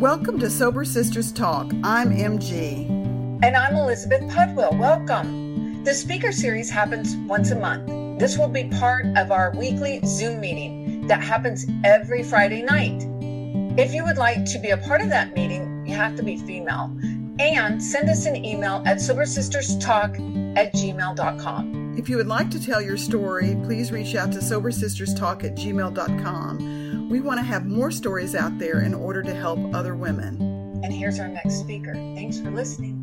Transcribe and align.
Welcome 0.00 0.38
to 0.40 0.50
Sober 0.50 0.84
Sisters 0.84 1.32
Talk. 1.32 1.72
I'm 1.82 2.14
MG. 2.14 2.86
And 3.42 3.56
I'm 3.56 3.76
Elizabeth 3.76 4.20
Pudwill. 4.30 4.78
Welcome. 4.78 5.82
The 5.84 5.94
speaker 5.94 6.32
series 6.32 6.68
happens 6.68 7.16
once 7.26 7.50
a 7.50 7.56
month. 7.56 8.20
This 8.20 8.36
will 8.36 8.50
be 8.50 8.64
part 8.64 9.06
of 9.16 9.32
our 9.32 9.54
weekly 9.56 10.00
Zoom 10.04 10.38
meeting 10.38 11.06
that 11.06 11.22
happens 11.22 11.64
every 11.82 12.22
Friday 12.22 12.62
night. 12.62 13.06
If 13.80 13.94
you 13.94 14.04
would 14.04 14.18
like 14.18 14.44
to 14.44 14.58
be 14.58 14.68
a 14.68 14.76
part 14.76 15.00
of 15.00 15.08
that 15.08 15.34
meeting, 15.34 15.86
you 15.86 15.94
have 15.94 16.14
to 16.16 16.22
be 16.22 16.36
female. 16.36 16.94
And 17.38 17.82
send 17.82 18.10
us 18.10 18.26
an 18.26 18.36
email 18.36 18.82
at 18.84 18.98
sobersisterstalk 18.98 20.58
at 20.58 20.74
gmail.com. 20.74 21.94
If 21.96 22.10
you 22.10 22.18
would 22.18 22.26
like 22.26 22.50
to 22.50 22.62
tell 22.62 22.82
your 22.82 22.98
story, 22.98 23.56
please 23.64 23.90
reach 23.92 24.14
out 24.14 24.30
to 24.32 24.40
sobersisterstalk 24.40 25.42
at 25.42 25.56
gmail.com. 25.56 26.75
We 27.08 27.20
want 27.20 27.38
to 27.38 27.44
have 27.44 27.66
more 27.66 27.92
stories 27.92 28.34
out 28.34 28.58
there 28.58 28.80
in 28.80 28.92
order 28.92 29.22
to 29.22 29.32
help 29.32 29.60
other 29.72 29.94
women. 29.94 30.40
And 30.82 30.92
here's 30.92 31.20
our 31.20 31.28
next 31.28 31.60
speaker. 31.60 31.94
Thanks 31.94 32.40
for 32.40 32.50
listening. 32.50 33.02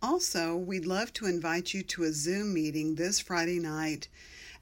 Also, 0.00 0.56
we'd 0.56 0.86
love 0.86 1.12
to 1.14 1.26
invite 1.26 1.74
you 1.74 1.82
to 1.82 2.04
a 2.04 2.12
Zoom 2.12 2.54
meeting 2.54 2.94
this 2.94 3.18
Friday 3.18 3.58
night 3.58 4.06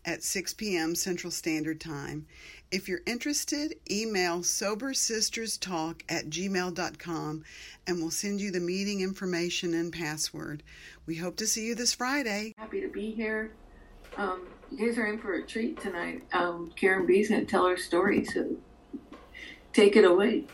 at 0.07 0.23
6 0.23 0.55
p.m. 0.55 0.95
Central 0.95 1.31
Standard 1.31 1.79
Time. 1.79 2.27
If 2.71 2.89
you're 2.89 3.03
interested, 3.07 3.75
email 3.91 4.39
sobersisterstalk 4.39 6.01
at 6.09 6.31
gmail.com 6.31 7.45
and 7.87 7.99
we'll 7.99 8.11
send 8.11 8.41
you 8.41 8.51
the 8.51 8.61
meeting 8.61 9.03
information 9.03 9.75
and 9.75 9.93
password. 9.93 10.63
We 11.05 11.17
hope 11.17 11.37
to 11.37 11.47
see 11.47 11.67
you 11.67 11.75
this 11.75 11.93
Friday. 11.93 12.55
Happy 12.57 12.81
to 12.81 12.89
be 12.89 13.11
here. 13.11 13.53
Um, 14.17 14.47
you 14.71 14.87
guys 14.87 14.99
are 14.99 15.07
in 15.07 15.19
for 15.19 15.35
a 15.35 15.47
treat 15.47 15.81
tonight. 15.81 16.25
Um, 16.33 16.73
Karen 16.77 17.07
B's 17.07 17.29
going 17.29 17.41
to 17.43 17.47
tell 17.47 17.67
her 17.67 17.77
story, 17.77 18.25
so 18.25 18.57
take 19.73 19.97
it 19.97 20.05
away. 20.05 20.45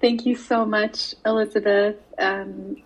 Thank 0.00 0.26
you 0.26 0.34
so 0.34 0.64
much, 0.64 1.14
Elizabeth. 1.24 1.96
Um, 2.18 2.82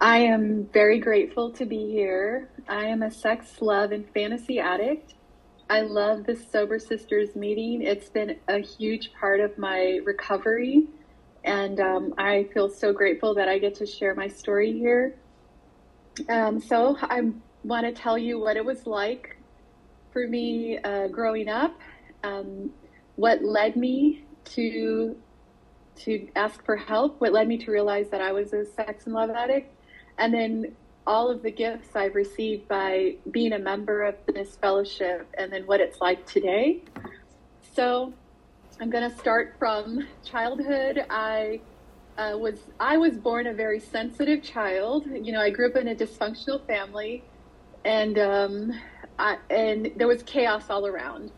I 0.00 0.18
am 0.18 0.68
very 0.72 1.00
grateful 1.00 1.50
to 1.52 1.64
be 1.64 1.90
here. 1.90 2.48
I 2.68 2.84
am 2.84 3.02
a 3.02 3.10
sex, 3.10 3.60
love, 3.60 3.92
and 3.92 4.08
fantasy 4.14 4.60
addict. 4.60 5.14
I 5.70 5.82
love 5.82 6.24
this 6.24 6.50
Sober 6.50 6.78
Sisters 6.78 7.34
meeting. 7.34 7.82
It's 7.82 8.08
been 8.08 8.36
a 8.48 8.58
huge 8.58 9.12
part 9.18 9.40
of 9.40 9.58
my 9.58 10.00
recovery, 10.04 10.86
and 11.44 11.80
um, 11.80 12.14
I 12.16 12.48
feel 12.54 12.68
so 12.68 12.92
grateful 12.92 13.34
that 13.34 13.48
I 13.48 13.58
get 13.58 13.74
to 13.76 13.86
share 13.86 14.14
my 14.14 14.28
story 14.28 14.72
here. 14.72 15.16
Um, 16.28 16.60
so, 16.60 16.96
I'm 17.02 17.42
want 17.64 17.86
to 17.86 17.92
tell 17.92 18.16
you 18.16 18.38
what 18.38 18.56
it 18.56 18.64
was 18.64 18.86
like 18.86 19.36
for 20.12 20.26
me 20.26 20.78
uh, 20.78 21.08
growing 21.08 21.48
up, 21.48 21.78
um, 22.24 22.70
what 23.16 23.42
led 23.42 23.76
me 23.76 24.24
to 24.44 25.16
to 25.96 26.28
ask 26.36 26.64
for 26.64 26.76
help, 26.76 27.20
what 27.20 27.32
led 27.32 27.48
me 27.48 27.58
to 27.58 27.72
realize 27.72 28.08
that 28.10 28.20
I 28.20 28.30
was 28.30 28.52
a 28.52 28.64
sex 28.64 29.06
and 29.06 29.14
love 29.14 29.30
addict, 29.30 29.74
and 30.16 30.32
then 30.32 30.76
all 31.06 31.28
of 31.30 31.42
the 31.42 31.50
gifts 31.50 31.96
I've 31.96 32.14
received 32.14 32.68
by 32.68 33.16
being 33.30 33.52
a 33.52 33.58
member 33.58 34.02
of 34.04 34.14
this 34.26 34.56
fellowship, 34.56 35.26
and 35.36 35.52
then 35.52 35.66
what 35.66 35.80
it's 35.80 36.00
like 36.00 36.24
today. 36.24 36.82
So, 37.74 38.12
I'm 38.80 38.90
going 38.90 39.10
to 39.10 39.16
start 39.16 39.56
from 39.58 40.06
childhood. 40.24 41.04
I 41.10 41.60
uh, 42.16 42.36
was 42.36 42.58
I 42.78 42.96
was 42.96 43.16
born 43.16 43.46
a 43.48 43.54
very 43.54 43.80
sensitive 43.80 44.42
child. 44.42 45.06
You 45.06 45.32
know, 45.32 45.40
I 45.40 45.50
grew 45.50 45.68
up 45.68 45.76
in 45.76 45.88
a 45.88 45.94
dysfunctional 45.94 46.64
family 46.66 47.24
and 47.88 48.18
um, 48.18 48.72
I, 49.18 49.38
and 49.48 49.90
there 49.96 50.06
was 50.06 50.22
chaos 50.22 50.68
all 50.68 50.86
around. 50.86 51.32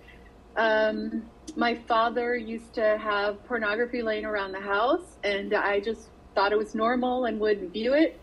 Um, 0.57 1.23
my 1.57 1.77
father 1.87 2.37
used 2.37 2.75
to 2.75 2.99
have 2.99 3.43
pornography 3.45 4.03
laying 4.03 4.25
around 4.25 4.53
the 4.53 4.61
house, 4.61 5.17
and 5.23 5.55
I 5.55 5.79
just 5.79 6.09
thought 6.35 6.51
it 6.51 6.59
was 6.59 6.75
normal 6.75 7.27
and 7.27 7.39
would 7.39 7.73
view 7.73 7.95
it. 7.95 8.19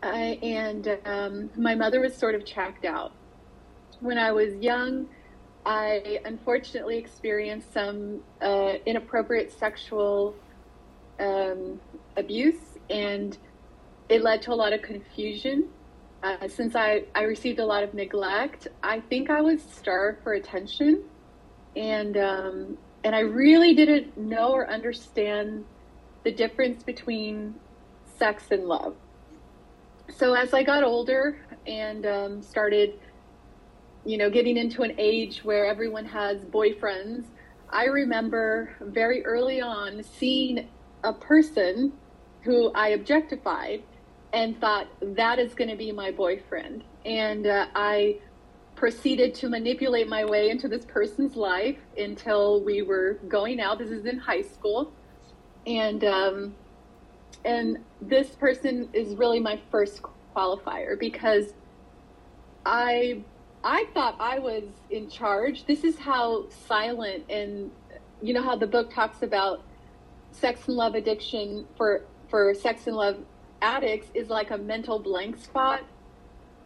Uh, 0.00 0.06
and 0.06 0.98
um, 1.04 1.50
my 1.56 1.74
mother 1.74 2.00
was 2.00 2.16
sort 2.16 2.36
of 2.36 2.46
checked 2.46 2.84
out. 2.84 3.12
When 3.98 4.16
I 4.16 4.30
was 4.30 4.54
young, 4.54 5.08
I 5.66 6.20
unfortunately 6.24 6.98
experienced 6.98 7.72
some 7.72 8.22
uh, 8.40 8.74
inappropriate 8.86 9.52
sexual 9.52 10.36
um, 11.18 11.80
abuse, 12.16 12.78
and 12.88 13.36
it 14.08 14.22
led 14.22 14.40
to 14.42 14.52
a 14.52 14.54
lot 14.54 14.72
of 14.72 14.82
confusion 14.82 15.68
uh, 16.22 16.48
since 16.48 16.76
I, 16.76 17.04
I 17.14 17.22
received 17.22 17.58
a 17.58 17.64
lot 17.64 17.82
of 17.82 17.94
neglect, 17.94 18.68
I 18.82 19.00
think 19.00 19.30
I 19.30 19.40
was 19.40 19.62
starved 19.62 20.22
for 20.22 20.34
attention. 20.34 21.04
And, 21.76 22.16
um, 22.16 22.78
and 23.04 23.14
I 23.14 23.20
really 23.20 23.74
didn't 23.74 24.16
know 24.16 24.52
or 24.52 24.68
understand 24.68 25.64
the 26.24 26.32
difference 26.32 26.82
between 26.82 27.54
sex 28.18 28.44
and 28.50 28.64
love. 28.64 28.94
So 30.14 30.34
as 30.34 30.52
I 30.52 30.62
got 30.62 30.82
older 30.82 31.40
and 31.66 32.04
um, 32.04 32.42
started, 32.42 32.94
you 34.04 34.18
know, 34.18 34.28
getting 34.28 34.56
into 34.56 34.82
an 34.82 34.94
age 34.98 35.42
where 35.44 35.66
everyone 35.66 36.04
has 36.04 36.44
boyfriends, 36.44 37.24
I 37.70 37.84
remember 37.84 38.74
very 38.80 39.24
early 39.24 39.60
on 39.60 40.02
seeing 40.02 40.68
a 41.04 41.12
person 41.12 41.92
who 42.42 42.72
I 42.74 42.88
objectified 42.88 43.82
and 44.32 44.60
thought 44.60 44.88
that 45.00 45.38
is 45.38 45.54
going 45.54 45.70
to 45.70 45.76
be 45.76 45.92
my 45.92 46.10
boyfriend. 46.10 46.84
And 47.04 47.46
uh, 47.46 47.66
I 47.74 48.18
proceeded 48.76 49.34
to 49.34 49.48
manipulate 49.48 50.08
my 50.08 50.24
way 50.24 50.50
into 50.50 50.68
this 50.68 50.84
person's 50.84 51.36
life 51.36 51.78
until 51.98 52.62
we 52.62 52.82
were 52.82 53.18
going 53.28 53.60
out. 53.60 53.78
This 53.78 53.90
is 53.90 54.06
in 54.06 54.18
high 54.18 54.42
school, 54.42 54.92
and 55.66 56.04
um, 56.04 56.54
and 57.44 57.78
this 58.00 58.30
person 58.30 58.88
is 58.92 59.14
really 59.16 59.40
my 59.40 59.60
first 59.70 60.00
qualifier 60.34 60.98
because 60.98 61.52
I 62.64 63.22
I 63.62 63.86
thought 63.92 64.16
I 64.18 64.38
was 64.38 64.64
in 64.90 65.10
charge. 65.10 65.66
This 65.66 65.84
is 65.84 65.98
how 65.98 66.48
silent 66.66 67.24
and 67.28 67.70
you 68.22 68.32
know 68.34 68.42
how 68.42 68.56
the 68.56 68.66
book 68.66 68.92
talks 68.92 69.22
about 69.22 69.62
sex 70.32 70.68
and 70.68 70.76
love 70.76 70.94
addiction 70.94 71.66
for 71.76 72.04
for 72.28 72.54
sex 72.54 72.86
and 72.86 72.96
love 72.96 73.16
addicts 73.62 74.08
is 74.14 74.28
like 74.28 74.50
a 74.50 74.58
mental 74.58 74.98
blank 74.98 75.38
spot. 75.38 75.82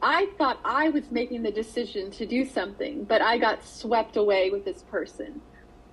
I 0.02 0.28
thought 0.36 0.58
I 0.64 0.90
was 0.90 1.10
making 1.10 1.42
the 1.42 1.50
decision 1.50 2.10
to 2.12 2.26
do 2.26 2.44
something, 2.44 3.04
but 3.04 3.22
I 3.22 3.38
got 3.38 3.64
swept 3.64 4.16
away 4.16 4.50
with 4.50 4.64
this 4.64 4.82
person. 4.82 5.40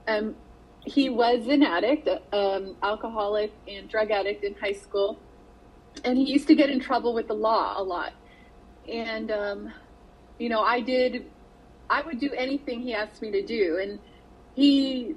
Um, 0.07 0.35
he 0.85 1.09
was 1.09 1.47
an 1.47 1.63
addict, 1.63 2.09
um, 2.33 2.75
alcoholic 2.81 3.53
and 3.67 3.87
drug 3.87 4.11
addict 4.11 4.43
in 4.43 4.55
high 4.55 4.73
school, 4.73 5.19
and 6.03 6.17
he 6.17 6.25
used 6.25 6.47
to 6.47 6.55
get 6.55 6.69
in 6.69 6.79
trouble 6.79 7.13
with 7.13 7.27
the 7.27 7.33
law 7.35 7.79
a 7.79 7.83
lot. 7.83 8.13
And 8.91 9.31
um, 9.31 9.73
you 10.39 10.49
know, 10.49 10.61
I 10.61 10.81
did, 10.81 11.25
I 11.89 12.01
would 12.01 12.19
do 12.19 12.31
anything 12.33 12.81
he 12.81 12.93
asked 12.93 13.21
me 13.21 13.31
to 13.31 13.45
do, 13.45 13.79
and 13.81 13.99
he 14.55 15.15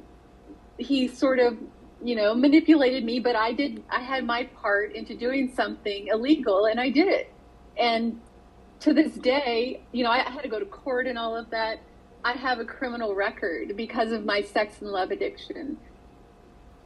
he 0.79 1.09
sort 1.09 1.39
of 1.39 1.57
you 2.05 2.15
know, 2.15 2.35
manipulated 2.35 3.03
me, 3.03 3.19
but 3.19 3.35
I 3.35 3.55
did, 3.55 3.83
I 3.89 4.03
had 4.03 4.27
my 4.27 4.45
part 4.45 4.95
into 4.95 5.17
doing 5.17 5.51
something 5.55 6.09
illegal 6.09 6.67
and 6.67 6.79
I 6.79 6.91
did 6.91 7.09
it. 7.09 7.33
And 7.79 8.21
to 8.81 8.93
this 8.93 9.13
day, 9.13 9.81
you 9.91 10.05
know, 10.05 10.11
I 10.11 10.19
had 10.19 10.43
to 10.43 10.49
go 10.49 10.59
to 10.59 10.67
court 10.67 11.07
and 11.07 11.19
all 11.19 11.35
of 11.35 11.49
that. 11.51 11.81
I 12.23 12.33
have 12.33 12.59
a 12.59 12.65
criminal 12.65 13.15
record 13.15 13.75
because 13.75 14.13
of 14.13 14.27
my 14.27 14.43
sex 14.43 14.83
and 14.83 14.91
love 14.91 15.11
addiction. 15.11 15.79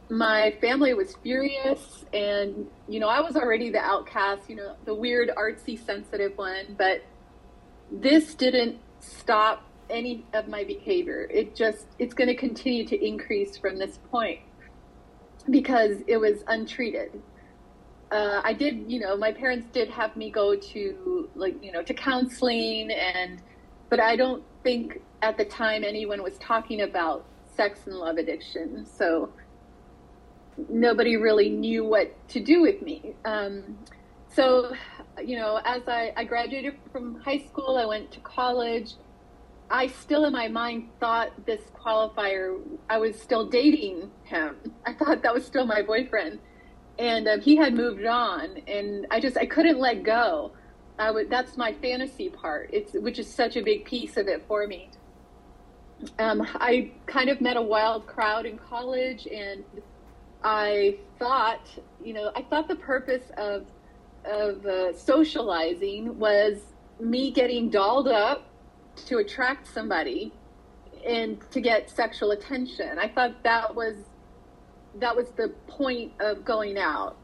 My 0.09 0.55
family 0.59 0.93
was 0.93 1.15
furious, 1.21 2.03
and, 2.13 2.67
you 2.87 2.99
know, 2.99 3.07
I 3.07 3.21
was 3.21 3.35
already 3.35 3.69
the 3.69 3.79
outcast, 3.79 4.49
you 4.49 4.55
know, 4.55 4.75
the 4.85 4.95
weird, 4.95 5.29
artsy, 5.37 5.77
sensitive 5.85 6.35
one, 6.35 6.75
but 6.77 7.03
this 7.91 8.33
didn't 8.33 8.79
stop 9.01 9.63
any 9.89 10.25
of 10.33 10.47
my 10.47 10.63
behavior. 10.63 11.27
It 11.29 11.55
just, 11.55 11.85
it's 11.99 12.15
going 12.15 12.27
to 12.27 12.35
continue 12.35 12.87
to 12.87 13.05
increase 13.05 13.57
from 13.57 13.77
this 13.77 13.99
point 14.09 14.39
because 15.49 15.97
it 16.07 16.17
was 16.17 16.43
untreated. 16.47 17.21
Uh, 18.11 18.41
I 18.43 18.53
did, 18.53 18.91
you 18.91 18.99
know, 18.99 19.15
my 19.15 19.31
parents 19.31 19.67
did 19.71 19.89
have 19.89 20.15
me 20.15 20.31
go 20.31 20.55
to 20.55 21.29
like, 21.35 21.63
you 21.63 21.71
know, 21.71 21.83
to 21.83 21.93
counseling 21.93 22.91
and, 22.91 23.41
but 23.89 23.99
I 23.99 24.15
don't 24.15 24.43
think 24.63 25.01
at 25.21 25.37
the 25.37 25.45
time 25.45 25.83
anyone 25.83 26.23
was 26.23 26.37
talking 26.39 26.81
about 26.81 27.25
sex 27.55 27.81
and 27.85 27.95
love 27.95 28.17
addiction. 28.17 28.85
So 28.85 29.31
nobody 30.69 31.17
really 31.17 31.49
knew 31.49 31.85
what 31.85 32.13
to 32.29 32.39
do 32.39 32.61
with 32.61 32.81
me. 32.81 33.13
Um, 33.25 33.77
so, 34.31 34.73
you 35.23 35.37
know, 35.37 35.59
as 35.65 35.83
I, 35.87 36.13
I 36.15 36.23
graduated 36.23 36.75
from 36.91 37.19
high 37.21 37.39
school, 37.39 37.77
I 37.77 37.85
went 37.85 38.11
to 38.11 38.19
college. 38.21 38.93
I 39.71 39.87
still 39.87 40.25
in 40.25 40.33
my 40.33 40.47
mind 40.47 40.89
thought 40.99 41.45
this 41.45 41.61
qualifier, 41.75 42.59
I 42.89 42.97
was 42.97 43.19
still 43.19 43.45
dating 43.47 44.11
him. 44.23 44.57
I 44.85 44.93
thought 44.93 45.21
that 45.23 45.33
was 45.33 45.45
still 45.45 45.65
my 45.65 45.81
boyfriend. 45.81 46.39
And 46.97 47.27
um, 47.27 47.41
he 47.41 47.55
had 47.55 47.73
moved 47.75 48.05
on 48.05 48.57
and 48.67 49.07
I 49.11 49.19
just, 49.19 49.37
I 49.37 49.45
couldn't 49.45 49.79
let 49.79 50.03
go. 50.03 50.51
I 50.97 51.11
would, 51.11 51.29
that's 51.29 51.57
my 51.57 51.73
fantasy 51.73 52.29
part. 52.29 52.69
It's, 52.73 52.93
which 52.93 53.19
is 53.19 53.27
such 53.33 53.55
a 53.55 53.61
big 53.61 53.85
piece 53.85 54.17
of 54.17 54.27
it 54.27 54.43
for 54.47 54.67
me. 54.67 54.89
um, 56.19 56.45
I 56.55 56.91
kind 57.05 57.29
of 57.29 57.41
met 57.41 57.57
a 57.57 57.61
wild 57.61 58.07
crowd 58.07 58.45
in 58.45 58.57
college, 58.57 59.27
and 59.27 59.63
I 60.43 60.97
thought, 61.17 61.67
you 62.03 62.13
know, 62.13 62.31
I 62.35 62.43
thought 62.43 62.67
the 62.67 62.75
purpose 62.75 63.31
of 63.37 63.65
of 64.25 64.65
uh, 64.65 64.93
socializing 64.93 66.19
was 66.19 66.57
me 66.99 67.31
getting 67.31 67.69
dolled 67.69 68.09
up 68.09 68.48
to 69.07 69.17
attract 69.17 69.67
somebody 69.67 70.33
and 71.05 71.39
to 71.51 71.61
get 71.61 71.89
sexual 71.89 72.31
attention. 72.31 72.99
I 72.99 73.07
thought 73.07 73.43
that 73.43 73.73
was 73.75 73.95
that 74.95 75.15
was 75.15 75.29
the 75.31 75.49
point 75.67 76.11
of 76.19 76.43
going 76.43 76.77
out. 76.77 77.15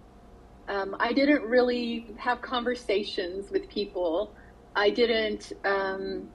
Um, 0.68 0.96
I 1.00 1.14
didn't 1.14 1.44
really 1.44 2.08
have 2.18 2.42
conversations 2.42 3.52
with 3.52 3.70
people. 3.70 4.34
I 4.76 4.90
didn't. 4.90 5.54
Um, 5.64 6.30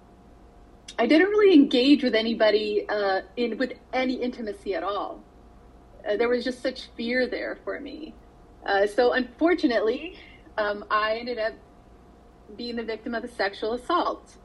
I 0.99 1.07
didn't 1.07 1.29
really 1.29 1.55
engage 1.55 2.03
with 2.03 2.15
anybody 2.15 2.87
uh, 2.89 3.23
in 3.37 3.59
with 3.59 3.73
any 3.93 4.15
intimacy 4.15 4.75
at 4.75 4.83
all. 4.83 5.23
Uh, 6.09 6.17
there 6.17 6.29
was 6.29 6.45
just 6.45 6.63
such 6.63 6.89
fear 6.97 7.27
there 7.27 7.59
for 7.65 7.81
me. 7.81 8.15
Uh, 8.67 8.87
so 8.87 9.13
unfortunately, 9.13 10.17
um, 10.59 10.85
I 10.91 11.17
ended 11.17 11.39
up 11.39 11.55
being 12.57 12.77
the 12.77 12.83
victim 12.85 13.15
of 13.15 13.25
a 13.25 13.29
sexual 13.29 13.75
assault. 13.75 14.37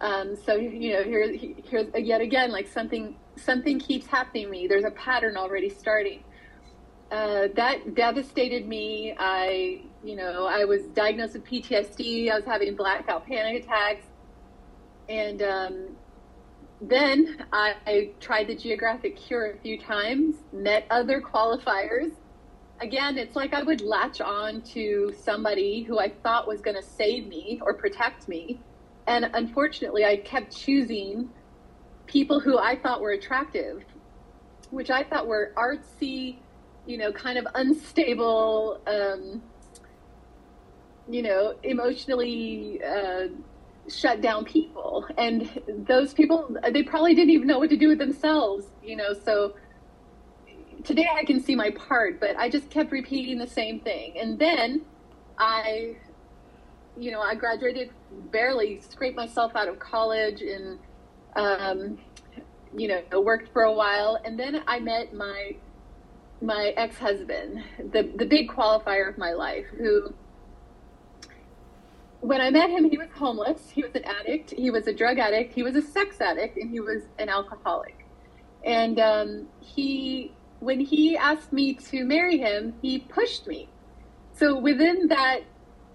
Um, 0.00 0.36
so 0.46 0.54
you 0.54 0.94
know, 0.94 1.02
here, 1.02 1.30
here's 1.64 1.88
yet 1.94 2.20
again, 2.20 2.50
like 2.50 2.68
something 2.68 3.16
something 3.36 3.78
keeps 3.78 4.06
happening 4.06 4.46
to 4.46 4.50
me. 4.50 4.66
There's 4.66 4.84
a 4.84 4.90
pattern 4.90 5.36
already 5.36 5.68
starting. 5.68 6.24
Uh, 7.10 7.48
that 7.56 7.94
devastated 7.94 8.68
me. 8.68 9.14
I, 9.18 9.82
you 10.04 10.14
know, 10.16 10.46
I 10.46 10.64
was 10.64 10.82
diagnosed 10.94 11.34
with 11.34 11.44
PTSD. 11.44 12.30
I 12.30 12.36
was 12.36 12.44
having 12.44 12.76
blackout 12.76 13.26
panic 13.26 13.64
attacks, 13.64 14.06
and 15.08 15.42
um, 15.42 15.88
then 16.80 17.44
I, 17.52 17.74
I 17.86 18.10
tried 18.20 18.46
the 18.46 18.54
geographic 18.54 19.16
cure 19.16 19.50
a 19.50 19.58
few 19.58 19.78
times. 19.78 20.36
Met 20.52 20.86
other 20.88 21.20
qualifiers. 21.20 22.12
Again, 22.80 23.18
it's 23.18 23.36
like 23.36 23.52
I 23.52 23.62
would 23.62 23.82
latch 23.82 24.22
on 24.22 24.62
to 24.72 25.12
somebody 25.22 25.82
who 25.82 25.98
I 25.98 26.10
thought 26.22 26.48
was 26.48 26.62
going 26.62 26.76
to 26.76 26.82
save 26.82 27.26
me 27.26 27.60
or 27.62 27.74
protect 27.74 28.26
me 28.26 28.60
and 29.06 29.30
unfortunately, 29.34 30.04
I 30.04 30.16
kept 30.16 30.56
choosing 30.56 31.30
people 32.06 32.40
who 32.40 32.58
I 32.58 32.76
thought 32.76 33.00
were 33.00 33.12
attractive, 33.12 33.84
which 34.70 34.90
I 34.90 35.04
thought 35.04 35.26
were 35.26 35.52
artsy, 35.56 36.36
you 36.86 36.98
know, 36.98 37.12
kind 37.12 37.38
of 37.38 37.46
unstable, 37.54 38.80
um, 38.86 39.42
you 41.08 41.22
know, 41.22 41.54
emotionally 41.62 42.80
uh, 42.84 43.28
shut 43.88 44.20
down 44.20 44.44
people. 44.44 45.06
And 45.18 45.48
those 45.88 46.14
people, 46.14 46.56
they 46.72 46.82
probably 46.82 47.14
didn't 47.14 47.30
even 47.30 47.46
know 47.46 47.58
what 47.58 47.70
to 47.70 47.76
do 47.76 47.88
with 47.88 47.98
themselves, 47.98 48.66
you 48.82 48.96
know, 48.96 49.12
so 49.24 49.54
today 50.84 51.06
I 51.14 51.24
can 51.24 51.40
see 51.40 51.54
my 51.54 51.70
part, 51.70 52.20
but 52.20 52.36
I 52.36 52.48
just 52.48 52.70
kept 52.70 52.92
repeating 52.92 53.38
the 53.38 53.46
same 53.46 53.80
thing. 53.80 54.18
And 54.18 54.38
then 54.38 54.82
I 55.38 55.96
you 56.98 57.10
know, 57.10 57.20
I 57.20 57.34
graduated 57.34 57.90
barely, 58.30 58.80
scraped 58.80 59.16
myself 59.16 59.56
out 59.56 59.68
of 59.68 59.78
college 59.78 60.42
and, 60.42 60.78
um, 61.36 61.98
you 62.76 62.88
know, 62.88 63.20
worked 63.20 63.52
for 63.52 63.62
a 63.62 63.72
while. 63.72 64.18
And 64.24 64.38
then 64.38 64.62
I 64.66 64.80
met 64.80 65.14
my, 65.14 65.56
my 66.42 66.72
ex-husband, 66.76 67.62
the, 67.92 68.10
the 68.16 68.26
big 68.26 68.48
qualifier 68.48 69.08
of 69.08 69.18
my 69.18 69.32
life, 69.32 69.66
who, 69.76 70.14
when 72.20 72.40
I 72.40 72.50
met 72.50 72.70
him, 72.70 72.90
he 72.90 72.98
was 72.98 73.08
homeless. 73.14 73.70
He 73.70 73.82
was 73.82 73.94
an 73.94 74.04
addict. 74.04 74.50
He 74.50 74.70
was 74.70 74.86
a 74.86 74.92
drug 74.92 75.18
addict. 75.18 75.54
He 75.54 75.62
was 75.62 75.76
a 75.76 75.82
sex 75.82 76.20
addict 76.20 76.58
and 76.58 76.70
he 76.70 76.80
was 76.80 77.04
an 77.18 77.28
alcoholic. 77.28 78.04
And, 78.64 78.98
um, 78.98 79.46
he, 79.60 80.32
when 80.58 80.80
he 80.80 81.16
asked 81.16 81.52
me 81.52 81.72
to 81.74 82.04
marry 82.04 82.36
him, 82.36 82.74
he 82.82 82.98
pushed 82.98 83.46
me. 83.46 83.70
So 84.34 84.58
within 84.58 85.08
that 85.08 85.40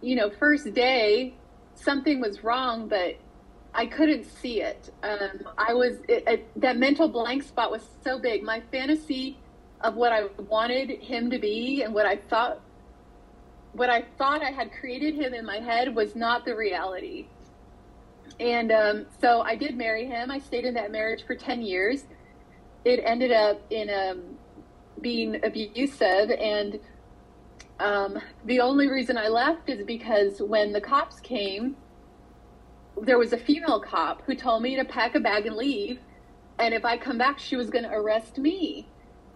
you 0.06 0.16
know, 0.16 0.30
first 0.30 0.72
day, 0.75 1.34
something 1.74 2.22
was 2.22 2.44
wrong, 2.44 2.88
but 2.88 3.18
I 3.74 3.88
couldn't 3.88 4.25
see 4.25 4.62
it. 4.62 4.92
Um, 5.02 5.48
I 5.57 5.74
was 5.74 5.98
it, 6.07 6.24
it, 6.28 6.62
that 6.62 6.78
mental 6.78 7.07
blank 7.07 7.42
spot 7.42 7.72
was 7.72 7.81
so 8.04 8.19
big. 8.19 8.44
My 8.44 8.62
fantasy 8.72 9.40
of 9.81 9.96
what 9.96 10.13
I 10.13 10.28
wanted 10.48 10.92
him 11.02 11.31
to 11.31 11.40
be 11.40 11.81
and 11.81 11.94
what 11.94 12.06
I 12.06 12.18
thought 12.18 12.62
what 13.74 13.90
I 13.90 14.06
thought 14.18 14.42
I 14.42 14.52
had 14.52 14.72
created 14.72 15.16
him 15.16 15.34
in 15.34 15.44
my 15.44 15.57
head 15.57 15.94
was 15.94 16.16
not 16.16 16.46
the 16.46 16.56
reality. 16.56 17.25
And 18.40 18.72
um, 18.72 19.06
so 19.19 19.42
I 19.42 19.56
did 19.56 19.75
marry 19.75 20.06
him. 20.06 20.30
I 20.30 20.40
stayed 20.40 20.66
in 20.66 20.75
that 20.75 20.92
marriage 20.92 21.25
for 21.25 21.36
ten 21.36 21.63
years. 21.63 22.06
It 22.86 23.01
ended 23.04 23.31
up 23.31 23.60
in 23.72 23.90
um, 23.90 24.22
being 25.01 25.44
abusive 25.44 26.30
and 26.30 26.80
um, 27.80 28.19
the 28.45 28.62
only 28.62 28.88
reason 28.88 29.18
I 29.18 29.27
left 29.27 29.69
is 29.69 29.86
because 29.86 30.42
when 30.42 30.72
the 30.72 30.81
cops 30.81 31.19
came, 31.19 31.75
there 33.01 33.18
was 33.18 33.33
a 33.33 33.38
female 33.38 33.81
cop 33.81 34.22
who 34.25 34.36
told 34.36 34.62
me 34.62 34.75
to 34.77 34.86
pack 34.86 35.16
a 35.16 35.19
bag 35.19 35.45
and 35.45 35.56
leave. 35.56 36.00
And 36.57 36.74
if 36.74 36.86
I 36.86 36.98
come 36.98 37.18
back, 37.18 37.38
she 37.38 37.57
was 37.57 37.69
going 37.69 37.83
to 37.83 37.92
arrest 37.92 38.38
me. 38.38 38.88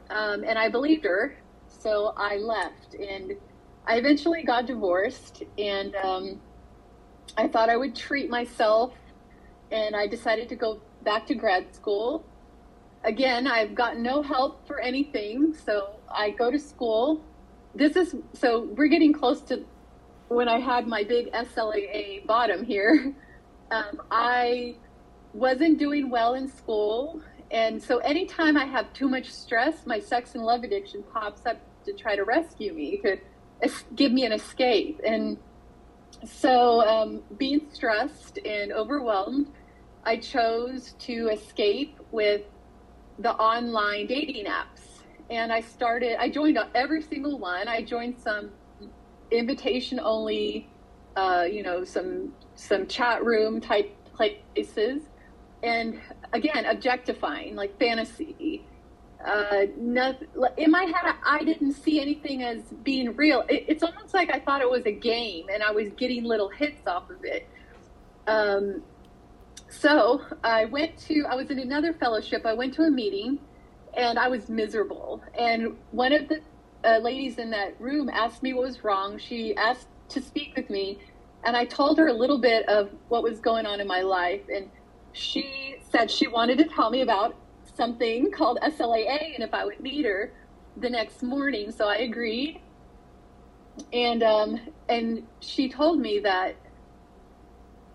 Um, 0.10 0.44
and 0.46 0.58
I 0.58 0.70
believed 0.70 1.04
her. 1.04 1.36
So 1.68 2.14
I 2.16 2.38
left. 2.38 2.96
And 2.96 3.34
I 3.86 3.98
eventually 3.98 4.44
got 4.44 4.66
divorced. 4.66 5.44
And 5.58 5.96
um, 5.98 6.40
I 7.38 7.50
thought 7.50 7.70
I 7.70 7.76
would 7.76 7.94
treat 7.94 8.30
myself. 8.30 8.94
And 9.72 9.96
I 9.98 10.08
decided 10.08 10.48
to 10.50 10.56
go 10.56 10.80
back 11.04 11.28
to 11.28 11.36
grad 11.36 11.76
school. 11.76 12.26
Again, 13.04 13.48
I've 13.48 13.76
got 13.76 13.98
no 13.98 14.22
help 14.22 14.66
for 14.66 14.80
anything. 14.80 15.54
So 15.54 15.98
I 16.10 16.30
go 16.30 16.50
to 16.50 16.60
school 16.60 17.22
this 17.76 17.96
is 17.96 18.16
so 18.34 18.66
we're 18.76 18.88
getting 18.88 19.14
close 19.14 19.42
to 19.44 19.64
when 20.28 20.48
I 20.48 20.60
had 20.60 20.88
my 20.88 21.04
big 21.04 21.32
SLAA 21.32 22.26
bottom 22.26 22.64
here. 22.64 23.14
Um, 23.72 24.02
I 24.10 24.78
wasn't 25.36 25.78
doing 25.78 26.10
well 26.10 26.34
in 26.34 26.48
school. 26.48 27.22
And 27.52 27.80
so 27.80 28.00
anytime 28.00 28.58
I 28.58 28.66
have 28.66 28.92
too 28.94 29.08
much 29.08 29.30
stress, 29.30 29.86
my 29.86 30.00
sex 30.00 30.34
and 30.34 30.44
love 30.44 30.64
addiction 30.64 31.04
pops 31.14 31.46
up 31.46 31.58
to 31.86 31.94
try 31.94 32.16
to 32.16 32.24
rescue 32.24 32.74
me, 32.74 33.00
to 33.04 33.18
give 33.96 34.12
me 34.12 34.26
an 34.26 34.32
escape. 34.32 35.00
And 35.06 35.38
so, 36.26 36.82
um, 36.82 37.22
being 37.38 37.62
stressed 37.72 38.40
and 38.44 38.72
overwhelmed, 38.72 39.48
I 40.04 40.18
chose 40.18 40.94
to 41.00 41.30
escape 41.30 42.00
with 42.12 42.42
the 43.20 43.34
online 43.34 44.08
dating 44.08 44.46
apps 44.46 44.79
and 45.30 45.52
I 45.52 45.62
started. 45.62 46.20
I 46.20 46.30
joined 46.30 46.58
every 46.74 47.02
single 47.02 47.38
one. 47.38 47.68
I 47.68 47.84
joined 47.84 48.20
some 48.20 48.52
invitation 49.32 50.00
only, 50.00 50.70
uh, 51.16 51.46
you 51.50 51.64
know, 51.64 51.84
some 51.84 52.34
some 52.56 52.88
chat 52.88 53.24
room 53.24 53.62
type 53.62 53.96
places, 54.16 55.04
and 55.64 56.00
again, 56.34 56.66
objectifying 56.66 57.56
like 57.56 57.78
fantasy. 57.80 58.66
Uh, 59.26 59.66
in 60.58 60.72
my 60.72 60.84
head, 60.84 61.16
I 61.26 61.44
didn't 61.44 61.74
see 61.74 62.00
anything 62.00 62.42
as 62.42 62.62
being 62.84 63.16
real. 63.18 63.44
It, 63.50 63.66
it's 63.68 63.84
almost 63.84 64.14
like 64.14 64.34
I 64.34 64.40
thought 64.40 64.62
it 64.62 64.70
was 64.70 64.86
a 64.86 64.92
game, 64.92 65.48
and 65.54 65.62
I 65.62 65.72
was 65.72 65.90
getting 65.98 66.24
little 66.24 66.50
hits 66.50 66.88
off 66.88 67.10
of 67.10 67.24
it. 67.24 67.48
Um, 68.28 68.82
so 69.70 70.22
I 70.44 70.66
went 70.66 70.98
to. 71.08 71.26
I 71.30 71.36
was 71.36 71.52
in 71.52 71.60
another 71.60 71.94
fellowship. 71.94 72.46
I 72.46 72.54
went 72.54 72.74
to 72.76 72.84
a 72.84 72.92
meeting 72.92 73.40
and 73.98 74.20
I 74.20 74.28
was 74.30 74.50
miserable. 74.50 75.24
And 75.38 75.78
one 75.92 76.14
of 76.14 76.28
the 76.30 76.42
uh, 76.84 77.00
ladies 77.00 77.38
in 77.38 77.52
that 77.52 77.80
room 77.80 78.10
asked 78.10 78.44
me 78.44 78.54
what 78.54 78.66
was 78.66 78.84
wrong. 78.84 79.18
She 79.18 79.56
asked 79.58 79.88
to 80.10 80.22
speak 80.22 80.54
with 80.56 80.70
me, 80.70 81.00
and 81.46 81.56
I 81.58 81.66
told 81.66 81.98
her 81.98 82.08
a 82.08 82.14
little 82.14 82.40
bit 82.40 82.68
of 82.70 82.90
what 83.10 83.24
was 83.24 83.40
going 83.40 83.66
on 83.66 83.80
in 83.80 83.88
my 83.88 84.02
life. 84.02 84.42
And 84.50 84.72
she 85.14 85.76
said 85.82 86.12
she 86.12 86.28
wanted 86.28 86.58
to 86.60 86.66
tell 86.66 86.90
me 86.90 87.02
about 87.02 87.36
something 87.76 88.32
called 88.32 88.60
SLAA 88.64 89.36
and 89.36 89.44
if 89.44 89.54
I 89.54 89.66
would 89.66 89.80
meet 89.80 90.06
her 90.06 90.34
the 90.78 90.90
next 90.90 91.24
morning. 91.24 91.72
So 91.72 91.88
I 91.88 91.98
agreed. 91.98 92.62
And 93.94 94.24
um, 94.24 94.60
and 94.90 95.24
she 95.42 95.70
told 95.70 96.00
me 96.00 96.20
that 96.24 96.56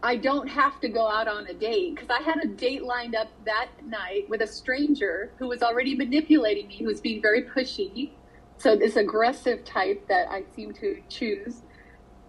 I 0.04 0.16
don't 0.16 0.46
have 0.48 0.82
to 0.82 0.88
go 0.90 1.08
out 1.08 1.28
on 1.28 1.46
a 1.46 1.54
date 1.54 1.94
because 1.94 2.10
I 2.10 2.20
had 2.20 2.36
a 2.44 2.46
date 2.46 2.84
lined 2.84 3.14
up 3.14 3.28
that 3.46 3.68
night 3.86 4.28
with 4.28 4.42
a 4.42 4.46
stranger 4.46 5.32
who 5.38 5.48
was 5.48 5.62
already 5.62 5.96
manipulating 5.96 6.68
me, 6.68 6.76
who 6.76 6.84
was 6.84 7.00
being 7.00 7.22
very 7.22 7.44
pushy. 7.44 8.10
So 8.58 8.76
this 8.76 8.96
aggressive 8.96 9.64
type 9.64 10.06
that 10.08 10.28
I 10.28 10.44
seem 10.54 10.74
to 10.74 11.00
choose. 11.08 11.62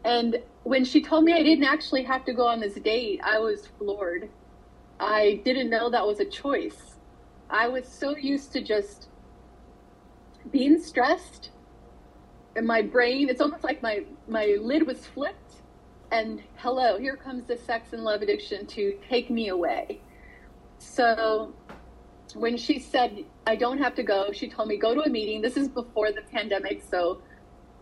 And 0.05 0.37
when 0.63 0.85
she 0.85 1.01
told 1.01 1.25
me 1.25 1.33
I 1.33 1.43
didn't 1.43 1.65
actually 1.65 2.03
have 2.03 2.23
to 2.25 2.33
go 2.33 2.47
on 2.47 2.61
this 2.61 2.75
date, 2.75 3.19
I 3.21 3.39
was 3.39 3.67
floored. 3.77 4.29
I 5.01 5.41
didn't 5.43 5.69
know 5.69 5.89
that 5.89 6.07
was 6.07 6.21
a 6.21 6.25
choice. 6.25 6.95
I 7.49 7.67
was 7.67 7.89
so 7.89 8.15
used 8.15 8.53
to 8.53 8.61
just 8.61 9.09
being 10.49 10.81
stressed 10.81 11.49
and 12.55 12.65
my 12.65 12.81
brain, 12.81 13.27
it's 13.27 13.41
almost 13.41 13.65
like 13.65 13.83
my, 13.83 14.05
my 14.29 14.55
lid 14.61 14.87
was 14.87 15.05
flipped 15.05 15.61
and 16.11 16.41
hello, 16.57 16.97
here 16.97 17.15
comes 17.15 17.45
the 17.45 17.57
sex 17.57 17.93
and 17.93 18.03
love 18.03 18.21
addiction 18.21 18.65
to 18.67 18.97
take 19.09 19.29
me 19.29 19.49
away. 19.49 20.01
So 20.79 21.53
when 22.33 22.57
she 22.57 22.79
said 22.79 23.25
I 23.47 23.55
don't 23.55 23.77
have 23.77 23.95
to 23.95 24.03
go, 24.03 24.31
she 24.31 24.49
told 24.49 24.67
me 24.67 24.77
go 24.77 24.93
to 24.93 25.01
a 25.01 25.09
meeting. 25.09 25.41
This 25.41 25.57
is 25.57 25.67
before 25.67 26.11
the 26.11 26.21
pandemic, 26.31 26.83
so 26.89 27.21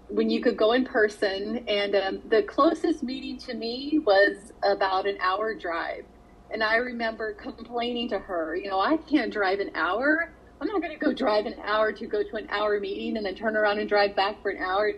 when 0.10 0.30
you 0.30 0.42
could 0.42 0.58
go 0.58 0.74
in 0.74 0.86
person, 0.86 1.66
and 1.68 1.96
um, 1.96 2.22
the 2.30 2.44
closest 2.44 3.04
meeting 3.04 3.38
to 3.40 3.54
me 3.54 4.00
was 4.06 4.54
about 4.64 5.08
an 5.08 5.18
hour 5.22 5.56
drive. 5.56 6.06
And 6.52 6.64
I 6.64 6.76
remember 6.76 7.34
complaining 7.34 8.10
to 8.10 8.20
her, 8.20 8.56
you 8.56 8.70
know, 8.70 8.80
I 8.80 8.98
can't 8.98 9.34
drive 9.34 9.60
an 9.60 9.72
hour. 9.74 10.32
I'm 10.62 10.68
not 10.68 10.82
going 10.82 10.94
to 10.94 11.04
go 11.04 11.14
drive 11.14 11.48
an 11.48 11.56
hour 11.66 11.92
to 11.92 12.06
go 12.06 12.22
to 12.22 12.36
an 12.36 12.48
hour 12.50 12.80
meeting 12.80 13.18
and 13.18 13.26
then 13.26 13.34
turn 13.34 13.58
around 13.58 13.80
and 13.80 13.90
drive 13.90 14.16
back 14.16 14.42
for 14.42 14.52
an 14.52 14.62
hour. 14.64 14.94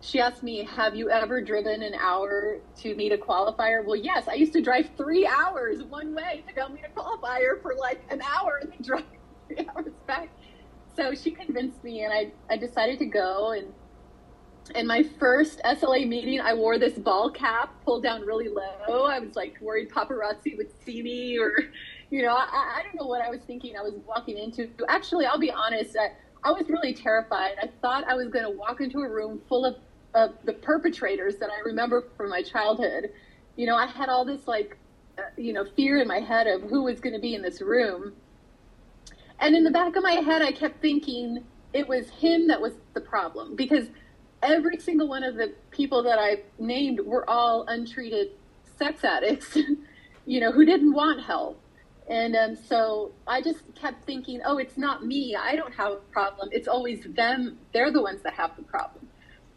She 0.00 0.20
asked 0.20 0.42
me, 0.42 0.64
Have 0.64 0.94
you 0.94 1.10
ever 1.10 1.40
driven 1.40 1.82
an 1.82 1.94
hour 1.94 2.58
to 2.78 2.94
meet 2.94 3.12
a 3.12 3.16
qualifier? 3.16 3.84
Well, 3.84 3.96
yes, 3.96 4.28
I 4.28 4.34
used 4.34 4.52
to 4.52 4.60
drive 4.60 4.90
three 4.96 5.26
hours 5.26 5.82
one 5.82 6.14
way 6.14 6.44
to 6.46 6.54
go 6.54 6.68
meet 6.68 6.84
a 6.84 7.00
qualifier 7.00 7.60
for 7.62 7.74
like 7.74 8.00
an 8.10 8.20
hour 8.22 8.60
and 8.62 8.70
then 8.70 8.78
drive 8.82 9.04
three 9.48 9.66
hours 9.68 9.92
back. 10.06 10.28
So 10.94 11.14
she 11.14 11.30
convinced 11.30 11.82
me, 11.84 12.04
and 12.04 12.12
I, 12.12 12.32
I 12.48 12.56
decided 12.56 12.98
to 13.00 13.06
go. 13.06 13.52
And 13.52 13.72
in 14.74 14.86
my 14.86 15.02
first 15.18 15.60
SLA 15.64 16.08
meeting, 16.08 16.40
I 16.40 16.54
wore 16.54 16.78
this 16.78 16.98
ball 16.98 17.30
cap 17.30 17.74
pulled 17.84 18.02
down 18.02 18.22
really 18.22 18.48
low. 18.48 19.04
I 19.06 19.18
was 19.18 19.36
like 19.36 19.58
worried 19.60 19.90
paparazzi 19.90 20.56
would 20.56 20.70
see 20.84 21.02
me, 21.02 21.38
or, 21.38 21.52
you 22.10 22.22
know, 22.22 22.34
I, 22.34 22.78
I 22.78 22.82
don't 22.82 22.94
know 22.94 23.06
what 23.06 23.22
I 23.22 23.30
was 23.30 23.40
thinking 23.46 23.76
I 23.76 23.82
was 23.82 23.94
walking 24.06 24.38
into. 24.38 24.70
Actually, 24.88 25.26
I'll 25.26 25.38
be 25.38 25.52
honest, 25.52 25.96
I, 26.00 26.12
I 26.42 26.52
was 26.52 26.68
really 26.68 26.94
terrified. 26.94 27.56
I 27.60 27.68
thought 27.82 28.04
I 28.04 28.14
was 28.14 28.28
going 28.28 28.44
to 28.44 28.50
walk 28.50 28.80
into 28.80 29.00
a 29.00 29.08
room 29.08 29.40
full 29.48 29.64
of, 29.64 29.76
of 30.16 30.32
the 30.44 30.54
perpetrators 30.54 31.36
that 31.36 31.50
I 31.50 31.60
remember 31.60 32.04
from 32.16 32.30
my 32.30 32.42
childhood. 32.42 33.12
You 33.54 33.66
know, 33.66 33.76
I 33.76 33.86
had 33.86 34.08
all 34.08 34.24
this 34.24 34.48
like, 34.48 34.78
uh, 35.18 35.22
you 35.36 35.52
know, 35.52 35.64
fear 35.76 35.98
in 35.98 36.08
my 36.08 36.20
head 36.20 36.46
of 36.46 36.62
who 36.62 36.84
was 36.84 37.00
going 37.00 37.12
to 37.12 37.20
be 37.20 37.34
in 37.34 37.42
this 37.42 37.60
room. 37.60 38.14
And 39.38 39.54
in 39.54 39.62
the 39.62 39.70
back 39.70 39.94
of 39.94 40.02
my 40.02 40.12
head, 40.12 40.40
I 40.40 40.52
kept 40.52 40.80
thinking 40.80 41.44
it 41.74 41.86
was 41.86 42.08
him 42.08 42.48
that 42.48 42.60
was 42.60 42.72
the 42.94 43.00
problem 43.02 43.54
because 43.54 43.88
every 44.42 44.78
single 44.78 45.06
one 45.06 45.22
of 45.22 45.34
the 45.34 45.52
people 45.70 46.02
that 46.04 46.18
I 46.18 46.42
named 46.58 47.00
were 47.00 47.28
all 47.28 47.66
untreated 47.68 48.28
sex 48.78 49.04
addicts, 49.04 49.56
you 50.26 50.40
know, 50.40 50.50
who 50.50 50.64
didn't 50.64 50.94
want 50.94 51.22
help. 51.22 51.60
And 52.08 52.36
um, 52.36 52.56
so 52.56 53.12
I 53.26 53.42
just 53.42 53.62
kept 53.74 54.04
thinking, 54.04 54.40
oh, 54.46 54.56
it's 54.56 54.78
not 54.78 55.04
me. 55.04 55.36
I 55.38 55.56
don't 55.56 55.74
have 55.74 55.92
a 55.92 55.96
problem. 55.96 56.48
It's 56.52 56.68
always 56.68 57.04
them. 57.04 57.58
They're 57.74 57.92
the 57.92 58.00
ones 58.00 58.22
that 58.22 58.34
have 58.34 58.56
the 58.56 58.62
problem. 58.62 59.05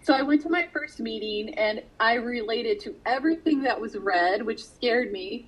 So 0.01 0.13
I 0.13 0.21
went 0.21 0.41
to 0.43 0.49
my 0.49 0.67
first 0.71 0.99
meeting 0.99 1.53
and 1.55 1.83
I 1.99 2.13
related 2.15 2.79
to 2.81 2.95
everything 3.05 3.63
that 3.63 3.79
was 3.79 3.97
read, 3.97 4.45
which 4.45 4.65
scared 4.65 5.11
me. 5.11 5.47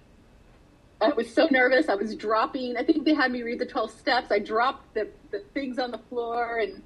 I 1.02 1.10
was 1.10 1.34
so 1.34 1.48
nervous. 1.50 1.90
I 1.90 1.96
was 1.96 2.16
dropping. 2.16 2.78
I 2.78 2.84
think 2.84 3.06
they 3.06 3.14
had 3.14 3.32
me 3.32 3.42
read 3.42 3.60
the 3.60 3.66
12 3.66 3.92
steps. 3.92 4.32
I 4.32 4.40
dropped 4.40 4.94
the, 4.94 5.08
the 5.32 5.44
things 5.54 5.80
on 5.80 5.92
the 5.92 5.98
floor 5.98 6.60
and 6.60 6.84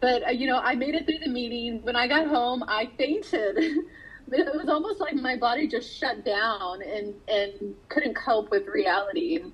but 0.00 0.26
uh, 0.26 0.30
you 0.32 0.46
know, 0.46 0.58
I 0.58 0.74
made 0.74 0.94
it 0.94 1.06
through 1.06 1.20
the 1.24 1.30
meeting. 1.30 1.82
When 1.82 1.96
I 1.96 2.06
got 2.06 2.26
home, 2.26 2.62
I 2.68 2.90
fainted. 2.98 3.56
it 4.32 4.54
was 4.54 4.68
almost 4.68 5.00
like 5.00 5.14
my 5.14 5.36
body 5.36 5.66
just 5.66 5.98
shut 5.98 6.24
down 6.26 6.82
and 6.82 7.14
and 7.26 7.74
couldn't 7.88 8.14
cope 8.14 8.50
with 8.50 8.66
reality. 8.66 9.40
And 9.40 9.52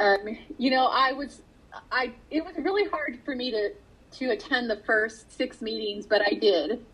um, 0.00 0.38
you 0.56 0.70
know, 0.70 0.86
I 0.86 1.12
was 1.12 1.42
I 1.92 2.12
it 2.30 2.42
was 2.42 2.54
really 2.56 2.88
hard 2.88 3.18
for 3.26 3.34
me 3.34 3.50
to 3.50 3.72
to 4.18 4.30
attend 4.30 4.70
the 4.70 4.80
first 4.86 5.32
six 5.32 5.60
meetings, 5.60 6.06
but 6.06 6.22
I 6.22 6.34
did. 6.34 6.84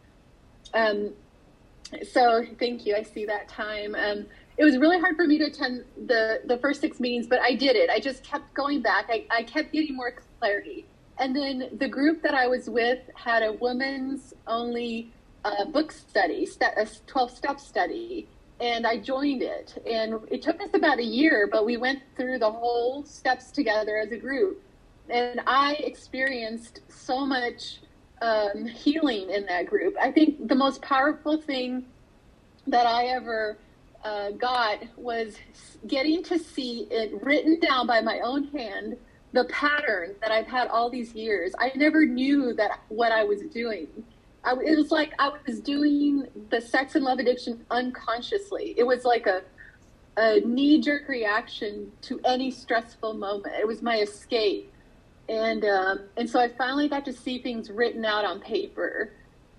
Um, 0.74 1.10
so 2.12 2.44
thank 2.58 2.86
you. 2.86 2.94
I 2.94 3.02
see 3.02 3.24
that 3.26 3.48
time. 3.48 3.94
Um, 3.94 4.26
it 4.56 4.64
was 4.64 4.76
really 4.78 4.98
hard 4.98 5.16
for 5.16 5.26
me 5.26 5.38
to 5.38 5.44
attend 5.44 5.84
the 6.06 6.42
the 6.44 6.58
first 6.58 6.80
six 6.80 7.00
meetings, 7.00 7.26
but 7.26 7.40
I 7.40 7.54
did 7.54 7.76
it. 7.76 7.90
I 7.90 7.98
just 7.98 8.22
kept 8.22 8.52
going 8.54 8.82
back. 8.82 9.06
I, 9.08 9.24
I 9.30 9.42
kept 9.42 9.72
getting 9.72 9.96
more 9.96 10.12
clarity. 10.38 10.86
And 11.18 11.36
then 11.36 11.68
the 11.78 11.88
group 11.88 12.22
that 12.22 12.34
I 12.34 12.46
was 12.46 12.68
with 12.68 12.98
had 13.14 13.42
a 13.42 13.52
women's 13.52 14.32
only 14.46 15.12
uh, 15.44 15.66
book 15.66 15.92
study, 15.92 16.48
a 16.60 16.86
12 17.06 17.30
step 17.30 17.60
study. 17.60 18.26
And 18.58 18.86
I 18.86 18.98
joined 18.98 19.42
it. 19.42 19.82
And 19.86 20.20
it 20.30 20.42
took 20.42 20.60
us 20.62 20.70
about 20.74 20.98
a 20.98 21.04
year, 21.04 21.48
but 21.50 21.64
we 21.64 21.76
went 21.76 22.00
through 22.16 22.38
the 22.38 22.50
whole 22.50 23.04
steps 23.04 23.50
together 23.50 23.98
as 23.98 24.12
a 24.12 24.16
group. 24.16 24.62
And 25.10 25.40
I 25.46 25.74
experienced 25.74 26.80
so 26.88 27.26
much 27.26 27.80
um, 28.22 28.66
healing 28.66 29.30
in 29.30 29.46
that 29.46 29.66
group. 29.66 29.96
I 30.00 30.10
think 30.12 30.48
the 30.48 30.54
most 30.54 30.82
powerful 30.82 31.40
thing 31.40 31.86
that 32.66 32.86
I 32.86 33.06
ever 33.06 33.58
uh, 34.04 34.30
got 34.32 34.78
was 34.96 35.36
getting 35.86 36.22
to 36.24 36.38
see 36.38 36.86
it 36.90 37.22
written 37.22 37.58
down 37.60 37.86
by 37.86 38.00
my 38.00 38.20
own 38.20 38.44
hand 38.48 38.96
the 39.32 39.44
pattern 39.44 40.14
that 40.20 40.32
I've 40.32 40.46
had 40.46 40.68
all 40.68 40.90
these 40.90 41.14
years. 41.14 41.52
I 41.58 41.72
never 41.76 42.04
knew 42.04 42.52
that 42.54 42.80
what 42.88 43.12
I 43.12 43.24
was 43.24 43.42
doing. 43.42 43.88
I, 44.42 44.52
it 44.52 44.76
was 44.76 44.90
like 44.90 45.12
I 45.18 45.32
was 45.46 45.60
doing 45.60 46.26
the 46.50 46.60
sex 46.60 46.94
and 46.94 47.04
love 47.04 47.18
addiction 47.18 47.64
unconsciously. 47.70 48.74
It 48.76 48.84
was 48.84 49.04
like 49.04 49.26
a 49.26 49.42
a 50.16 50.40
knee 50.40 50.80
jerk 50.80 51.08
reaction 51.08 51.90
to 52.02 52.20
any 52.24 52.50
stressful 52.50 53.14
moment. 53.14 53.54
It 53.58 53.66
was 53.66 53.80
my 53.80 53.98
escape, 53.98 54.72
and 55.30 55.64
um, 55.64 56.00
and 56.16 56.28
so 56.28 56.40
I 56.40 56.48
finally 56.48 56.88
got 56.88 57.04
to 57.04 57.12
see 57.12 57.40
things 57.40 57.70
written 57.70 58.04
out 58.04 58.24
on 58.24 58.40
paper, 58.40 59.12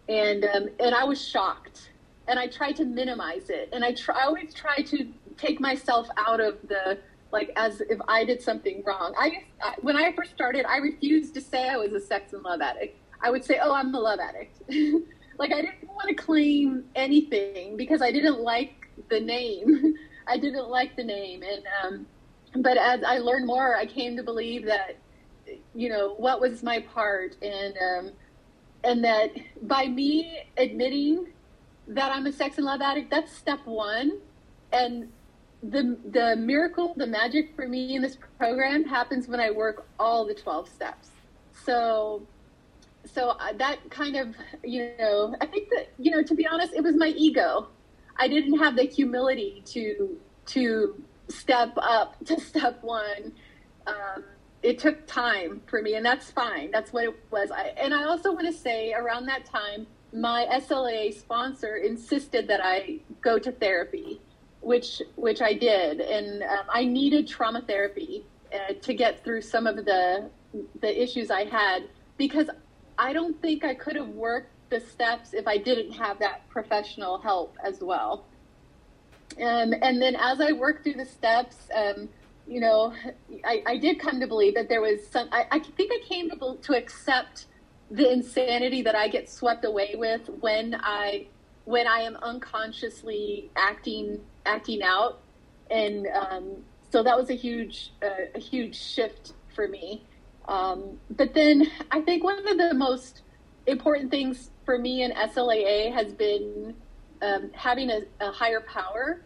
and 0.09 0.43
um, 0.45 0.69
and 0.79 0.93
I 0.93 1.05
was 1.05 1.25
shocked. 1.25 1.89
And 2.27 2.37
I 2.37 2.47
tried 2.47 2.75
to 2.77 2.85
minimize 2.85 3.49
it, 3.49 3.69
and 3.73 3.83
I, 3.83 3.93
try, 3.93 4.15
I 4.15 4.25
always 4.25 4.53
try 4.53 4.77
to 4.77 5.11
take 5.37 5.59
myself 5.59 6.07
out 6.17 6.39
of 6.39 6.55
the 6.67 6.99
like 7.31 7.51
as 7.55 7.81
if 7.81 7.99
I 8.07 8.23
did 8.25 8.41
something 8.41 8.83
wrong. 8.85 9.13
I, 9.17 9.43
when 9.81 9.95
I 9.95 10.11
first 10.13 10.31
started, 10.31 10.65
I 10.65 10.77
refused 10.77 11.33
to 11.33 11.41
say 11.41 11.67
I 11.67 11.77
was 11.77 11.93
a 11.93 11.99
sex 11.99 12.33
and 12.33 12.43
love 12.43 12.61
addict. 12.61 12.97
I 13.21 13.31
would 13.31 13.43
say, 13.43 13.59
"Oh, 13.61 13.73
I'm 13.73 13.93
a 13.95 13.99
love 13.99 14.19
addict." 14.19 14.61
like 15.37 15.53
I 15.53 15.61
didn't 15.61 15.87
want 15.87 16.09
to 16.09 16.13
claim 16.13 16.83
anything 16.95 17.77
because 17.77 18.01
I 18.01 18.11
didn't 18.11 18.41
like 18.41 18.89
the 19.09 19.19
name. 19.19 19.95
I 20.27 20.37
didn't 20.37 20.69
like 20.69 20.95
the 20.95 21.03
name, 21.03 21.43
and 21.43 21.63
um, 21.83 22.05
but 22.61 22.77
as 22.77 23.03
I 23.03 23.19
learned 23.19 23.47
more, 23.47 23.75
I 23.75 23.85
came 23.85 24.15
to 24.17 24.23
believe 24.23 24.65
that 24.65 24.97
you 25.73 25.89
know 25.89 26.15
what 26.15 26.41
was 26.41 26.63
my 26.63 26.79
part, 26.79 27.35
and 27.41 27.75
um, 27.77 28.11
and 28.83 29.03
that 29.03 29.31
by 29.63 29.87
me 29.87 30.43
admitting 30.57 31.27
that 31.87 32.11
I'm 32.11 32.25
a 32.25 32.31
sex 32.31 32.57
and 32.57 32.65
love 32.65 32.81
addict, 32.81 33.09
that's 33.09 33.35
step 33.35 33.59
one, 33.65 34.19
and 34.71 35.09
the 35.63 35.97
the 36.11 36.35
miracle, 36.37 36.93
the 36.97 37.07
magic 37.07 37.55
for 37.55 37.67
me 37.67 37.95
in 37.95 38.01
this 38.01 38.17
program 38.37 38.83
happens 38.83 39.27
when 39.27 39.39
I 39.39 39.51
work 39.51 39.85
all 39.99 40.25
the 40.25 40.33
12 40.33 40.67
steps. 40.67 41.09
So 41.65 42.23
so 43.05 43.35
that 43.57 43.77
kind 43.89 44.15
of, 44.15 44.35
you 44.63 44.91
know, 44.99 45.35
I 45.41 45.45
think 45.45 45.69
that, 45.69 45.89
you 45.97 46.11
know, 46.11 46.21
to 46.23 46.35
be 46.35 46.45
honest, 46.47 46.73
it 46.73 46.83
was 46.83 46.95
my 46.95 47.07
ego. 47.07 47.67
I 48.17 48.27
didn't 48.27 48.57
have 48.59 48.75
the 48.75 48.83
humility 48.83 49.63
to 49.67 50.17
to 50.47 51.03
step 51.27 51.73
up 51.77 52.23
to 52.25 52.39
step 52.39 52.83
1. 52.83 53.31
Um, 53.87 54.23
it 54.63 54.79
took 54.79 55.05
time 55.07 55.61
for 55.65 55.81
me 55.81 55.95
and 55.95 56.05
that's 56.05 56.31
fine. 56.31 56.71
That's 56.71 56.93
what 56.93 57.05
it 57.05 57.15
was. 57.31 57.51
I, 57.51 57.73
and 57.77 57.93
I 57.93 58.03
also 58.03 58.31
want 58.31 58.47
to 58.47 58.53
say 58.53 58.93
around 58.93 59.25
that 59.27 59.45
time 59.45 59.87
my 60.13 60.45
SLA 60.51 61.13
sponsor 61.17 61.77
insisted 61.77 62.47
that 62.49 62.59
I 62.63 62.99
go 63.21 63.39
to 63.39 63.51
therapy 63.51 64.19
which 64.61 65.01
which 65.15 65.41
I 65.41 65.53
did, 65.53 65.99
and 65.99 66.43
um, 66.43 66.65
I 66.69 66.85
needed 66.85 67.27
trauma 67.27 67.61
therapy 67.61 68.23
uh, 68.53 68.73
to 68.81 68.93
get 68.93 69.23
through 69.23 69.41
some 69.41 69.67
of 69.67 69.75
the 69.77 70.29
the 70.79 71.01
issues 71.01 71.31
I 71.31 71.45
had 71.45 71.89
because 72.17 72.49
I 72.97 73.13
don't 73.13 73.39
think 73.41 73.65
I 73.65 73.73
could 73.73 73.95
have 73.95 74.09
worked 74.09 74.51
the 74.69 74.79
steps 74.79 75.33
if 75.33 75.47
I 75.47 75.57
didn't 75.57 75.91
have 75.93 76.19
that 76.19 76.47
professional 76.49 77.17
help 77.17 77.57
as 77.63 77.81
well. 77.81 78.25
Um, 79.37 79.73
and 79.81 80.01
then 80.01 80.15
as 80.15 80.39
I 80.39 80.51
worked 80.51 80.83
through 80.83 80.95
the 80.95 81.05
steps, 81.05 81.55
um, 81.75 82.09
you 82.51 82.59
know, 82.59 82.93
I, 83.45 83.63
I, 83.65 83.77
did 83.77 83.97
come 83.97 84.19
to 84.19 84.27
believe 84.27 84.55
that 84.55 84.67
there 84.67 84.81
was 84.81 85.07
some. 85.07 85.29
I, 85.31 85.45
I 85.51 85.59
think 85.59 85.89
I 85.93 86.05
came 86.05 86.29
to, 86.29 86.57
to 86.61 86.77
accept 86.77 87.45
the 87.89 88.11
insanity 88.11 88.81
that 88.81 88.93
I 88.93 89.07
get 89.07 89.29
swept 89.29 89.63
away 89.63 89.95
with 89.95 90.27
when 90.41 90.75
I 90.75 91.27
when 91.63 91.87
I 91.87 91.99
am 91.99 92.17
unconsciously 92.17 93.49
acting 93.55 94.19
acting 94.45 94.83
out, 94.83 95.21
and 95.69 96.07
um, 96.07 96.57
so 96.91 97.01
that 97.03 97.17
was 97.17 97.29
a 97.29 97.35
huge 97.35 97.93
uh, 98.03 98.25
a 98.35 98.39
huge 98.39 98.75
shift 98.75 99.31
for 99.55 99.69
me. 99.69 100.03
Um, 100.49 100.99
but 101.11 101.33
then 101.33 101.67
I 101.89 102.01
think 102.01 102.21
one 102.21 102.45
of 102.45 102.57
the 102.57 102.73
most 102.73 103.21
important 103.65 104.11
things 104.11 104.49
for 104.65 104.77
me 104.77 105.03
in 105.03 105.11
SLAA 105.11 105.93
has 105.93 106.11
been 106.11 106.75
um, 107.21 107.51
having 107.53 107.89
a, 107.91 108.01
a, 108.19 108.31
higher 108.31 108.61
power 108.61 109.21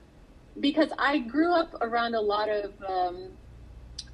because 0.60 0.90
I 0.98 1.20
grew 1.20 1.54
up 1.54 1.76
around 1.82 2.16
a 2.16 2.22
lot 2.22 2.50
of 2.50 2.72
um, 2.88 3.28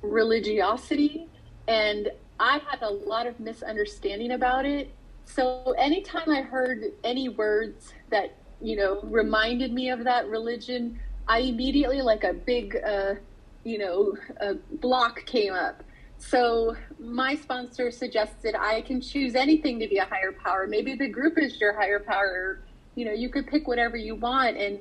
religiosity 0.01 1.27
and 1.67 2.09
I 2.39 2.59
had 2.69 2.81
a 2.81 2.89
lot 2.89 3.27
of 3.27 3.39
misunderstanding 3.39 4.31
about 4.31 4.65
it. 4.65 4.91
So 5.25 5.75
anytime 5.77 6.29
I 6.29 6.41
heard 6.41 6.85
any 7.03 7.29
words 7.29 7.93
that 8.09 8.35
you 8.61 8.75
know, 8.75 9.01
reminded 9.03 9.73
me 9.73 9.89
of 9.89 10.03
that 10.03 10.27
religion, 10.27 10.99
I 11.27 11.39
immediately, 11.39 12.01
like 12.01 12.23
a 12.23 12.33
big, 12.33 12.77
uh, 12.85 13.15
you 13.63 13.77
know, 13.77 14.13
a 14.39 14.55
block 14.77 15.25
came 15.25 15.53
up. 15.53 15.83
So 16.17 16.75
my 16.99 17.35
sponsor 17.35 17.89
suggested 17.89 18.55
I 18.57 18.81
can 18.81 19.01
choose 19.01 19.33
anything 19.33 19.79
to 19.79 19.87
be 19.87 19.97
a 19.97 20.05
higher 20.05 20.31
power. 20.31 20.67
Maybe 20.67 20.95
the 20.95 21.07
group 21.07 21.39
is 21.39 21.59
your 21.59 21.73
higher 21.73 21.99
power. 21.99 22.59
You 22.95 23.05
know, 23.05 23.11
you 23.11 23.29
could 23.29 23.47
pick 23.47 23.67
whatever 23.67 23.97
you 23.97 24.15
want. 24.15 24.57
And, 24.57 24.79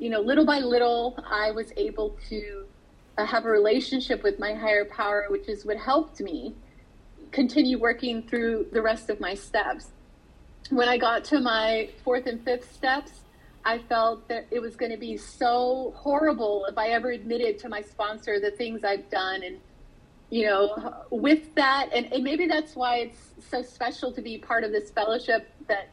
you 0.00 0.08
know, 0.08 0.20
little 0.20 0.46
by 0.46 0.60
little, 0.60 1.22
I 1.30 1.50
was 1.50 1.72
able 1.76 2.16
to 2.30 2.64
uh, 3.18 3.26
have 3.26 3.44
a 3.44 3.50
relationship 3.50 4.22
with 4.22 4.38
my 4.38 4.54
higher 4.54 4.86
power, 4.86 5.26
which 5.28 5.46
is 5.46 5.66
what 5.66 5.76
helped 5.76 6.20
me 6.20 6.54
continue 7.32 7.78
working 7.78 8.22
through 8.22 8.66
the 8.72 8.80
rest 8.80 9.10
of 9.10 9.20
my 9.20 9.34
steps. 9.34 9.88
When 10.70 10.88
I 10.88 10.96
got 10.96 11.24
to 11.26 11.40
my 11.40 11.90
fourth 12.02 12.26
and 12.26 12.42
fifth 12.42 12.72
steps, 12.74 13.12
I 13.62 13.78
felt 13.78 14.26
that 14.28 14.46
it 14.50 14.60
was 14.60 14.74
going 14.74 14.90
to 14.90 14.96
be 14.96 15.18
so 15.18 15.92
horrible 15.96 16.64
if 16.64 16.78
I 16.78 16.88
ever 16.88 17.10
admitted 17.10 17.58
to 17.58 17.68
my 17.68 17.82
sponsor 17.82 18.40
the 18.40 18.52
things 18.52 18.84
I've 18.84 19.10
done. 19.10 19.42
And, 19.42 19.58
you 20.30 20.46
know, 20.46 20.94
with 21.10 21.54
that, 21.56 21.90
and, 21.94 22.10
and 22.10 22.24
maybe 22.24 22.46
that's 22.46 22.74
why 22.74 22.96
it's 23.00 23.18
so 23.50 23.60
special 23.60 24.12
to 24.12 24.22
be 24.22 24.38
part 24.38 24.64
of 24.64 24.72
this 24.72 24.90
fellowship 24.90 25.50
that 25.68 25.90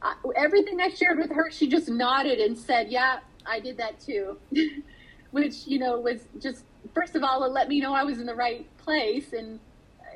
I, 0.00 0.14
everything 0.34 0.80
I 0.80 0.88
shared 0.88 1.18
with 1.18 1.30
her, 1.30 1.50
she 1.50 1.68
just 1.68 1.90
nodded 1.90 2.38
and 2.38 2.56
said, 2.56 2.90
Yeah, 2.90 3.18
I 3.46 3.60
did 3.60 3.76
that 3.78 4.00
too. 4.00 4.38
Which, 5.30 5.66
you 5.66 5.78
know, 5.78 6.00
was 6.00 6.26
just, 6.40 6.64
first 6.94 7.14
of 7.14 7.22
all, 7.22 7.44
it 7.44 7.52
let 7.52 7.68
me 7.68 7.80
know 7.80 7.94
I 7.94 8.02
was 8.02 8.18
in 8.18 8.26
the 8.26 8.34
right 8.34 8.66
place. 8.78 9.32
And, 9.32 9.60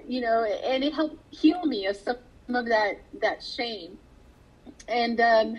you 0.08 0.20
know, 0.20 0.44
and 0.44 0.82
it 0.82 0.92
helped 0.92 1.16
heal 1.32 1.64
me 1.66 1.86
of 1.86 1.96
some 1.96 2.16
of 2.48 2.66
that, 2.66 3.00
that 3.22 3.42
shame. 3.42 3.96
And, 4.88 5.20
um, 5.20 5.56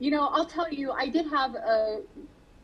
you 0.00 0.10
know, 0.10 0.26
I'll 0.26 0.46
tell 0.46 0.72
you, 0.72 0.90
I 0.92 1.08
did 1.08 1.26
have 1.28 1.54
a, 1.54 2.00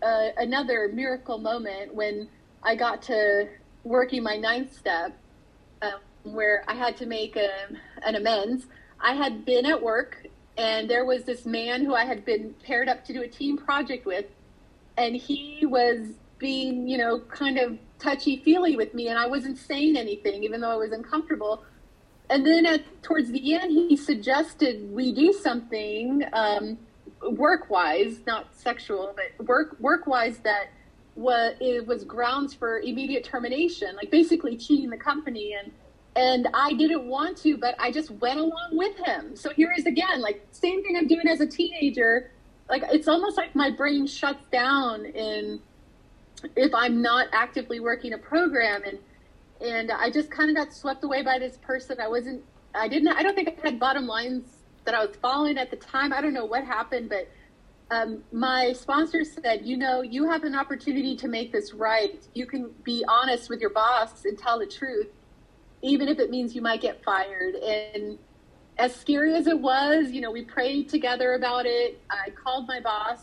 a 0.02 0.30
another 0.38 0.90
miracle 0.92 1.38
moment 1.38 1.94
when 1.94 2.28
I 2.62 2.74
got 2.74 3.02
to 3.02 3.48
working 3.84 4.22
my 4.22 4.36
ninth 4.36 4.76
step, 4.76 5.16
um, 5.82 6.00
where 6.24 6.64
I 6.66 6.74
had 6.74 6.96
to 6.98 7.06
make 7.06 7.36
a, 7.36 7.50
an 8.04 8.16
amends. 8.16 8.66
I 9.00 9.14
had 9.14 9.44
been 9.44 9.66
at 9.66 9.80
work, 9.80 10.26
and 10.58 10.88
there 10.88 11.04
was 11.04 11.24
this 11.24 11.46
man 11.46 11.84
who 11.84 11.94
I 11.94 12.04
had 12.04 12.24
been 12.24 12.54
paired 12.64 12.88
up 12.88 13.04
to 13.06 13.12
do 13.12 13.22
a 13.22 13.28
team 13.28 13.56
project 13.58 14.06
with, 14.06 14.26
and 14.96 15.14
he 15.14 15.66
was 15.66 16.08
being, 16.38 16.86
you 16.88 16.98
know, 16.98 17.20
kind 17.20 17.58
of 17.58 17.78
touchy 17.98 18.42
feely 18.44 18.76
with 18.76 18.94
me, 18.94 19.08
and 19.08 19.18
I 19.18 19.26
wasn't 19.26 19.58
saying 19.58 19.96
anything, 19.96 20.44
even 20.44 20.60
though 20.60 20.70
I 20.70 20.76
was 20.76 20.92
uncomfortable. 20.92 21.64
And 22.28 22.44
then 22.44 22.66
at 22.66 23.02
towards 23.02 23.30
the 23.30 23.54
end, 23.54 23.70
he 23.70 23.96
suggested 23.96 24.90
we 24.92 25.12
do 25.12 25.32
something. 25.32 26.24
Um, 26.32 26.78
work 27.30 27.70
wise, 27.70 28.20
not 28.26 28.54
sexual, 28.54 29.14
but 29.16 29.46
work 29.46 29.76
work 29.80 30.06
wise 30.06 30.38
that 30.38 30.68
was 31.14 31.54
it 31.60 31.86
was 31.86 32.04
grounds 32.04 32.54
for 32.54 32.80
immediate 32.80 33.24
termination, 33.24 33.96
like 33.96 34.10
basically 34.10 34.56
cheating 34.56 34.90
the 34.90 34.96
company 34.96 35.54
and 35.54 35.72
and 36.16 36.48
I 36.54 36.72
didn't 36.72 37.06
want 37.06 37.36
to, 37.38 37.58
but 37.58 37.74
I 37.78 37.92
just 37.92 38.10
went 38.10 38.40
along 38.40 38.70
with 38.72 38.96
him. 38.96 39.36
So 39.36 39.50
here 39.50 39.72
is 39.76 39.84
again, 39.84 40.22
like 40.22 40.46
same 40.50 40.82
thing 40.82 40.96
I'm 40.96 41.06
doing 41.06 41.28
as 41.28 41.40
a 41.40 41.46
teenager. 41.46 42.30
Like 42.68 42.82
it's 42.90 43.06
almost 43.06 43.36
like 43.36 43.54
my 43.54 43.70
brain 43.70 44.06
shuts 44.06 44.44
down 44.50 45.04
in 45.04 45.60
if 46.56 46.74
I'm 46.74 47.02
not 47.02 47.28
actively 47.32 47.80
working 47.80 48.14
a 48.14 48.18
program 48.18 48.82
and 48.84 48.98
and 49.60 49.90
I 49.90 50.10
just 50.10 50.30
kind 50.30 50.50
of 50.50 50.56
got 50.56 50.72
swept 50.72 51.04
away 51.04 51.22
by 51.22 51.38
this 51.38 51.58
person. 51.58 52.00
I 52.00 52.08
wasn't 52.08 52.42
I 52.74 52.88
didn't 52.88 53.08
I 53.08 53.22
don't 53.22 53.34
think 53.34 53.48
I 53.48 53.68
had 53.68 53.78
bottom 53.78 54.06
lines 54.06 54.44
that 54.86 54.94
I 54.94 55.04
was 55.04 55.16
following 55.16 55.58
at 55.58 55.70
the 55.70 55.76
time. 55.76 56.14
I 56.14 56.22
don't 56.22 56.34
know 56.34 56.46
what 56.46 56.64
happened, 56.64 57.10
but 57.10 57.28
um, 57.90 58.22
my 58.32 58.72
sponsor 58.72 59.22
said, 59.22 59.64
you 59.64 59.76
know, 59.76 60.02
you 60.02 60.28
have 60.28 60.42
an 60.44 60.56
opportunity 60.56 61.14
to 61.16 61.28
make 61.28 61.52
this 61.52 61.72
right. 61.72 62.26
You 62.34 62.46
can 62.46 62.70
be 62.82 63.04
honest 63.06 63.48
with 63.48 63.60
your 63.60 63.70
boss 63.70 64.24
and 64.24 64.36
tell 64.36 64.58
the 64.58 64.66
truth, 64.66 65.08
even 65.82 66.08
if 66.08 66.18
it 66.18 66.30
means 66.30 66.54
you 66.54 66.62
might 66.62 66.80
get 66.80 67.02
fired. 67.04 67.54
And 67.54 68.18
as 68.78 68.94
scary 68.94 69.34
as 69.34 69.46
it 69.46 69.58
was, 69.58 70.10
you 70.10 70.20
know, 70.20 70.30
we 70.30 70.44
prayed 70.44 70.88
together 70.88 71.34
about 71.34 71.66
it. 71.66 72.00
I 72.10 72.30
called 72.30 72.66
my 72.66 72.80
boss. 72.80 73.20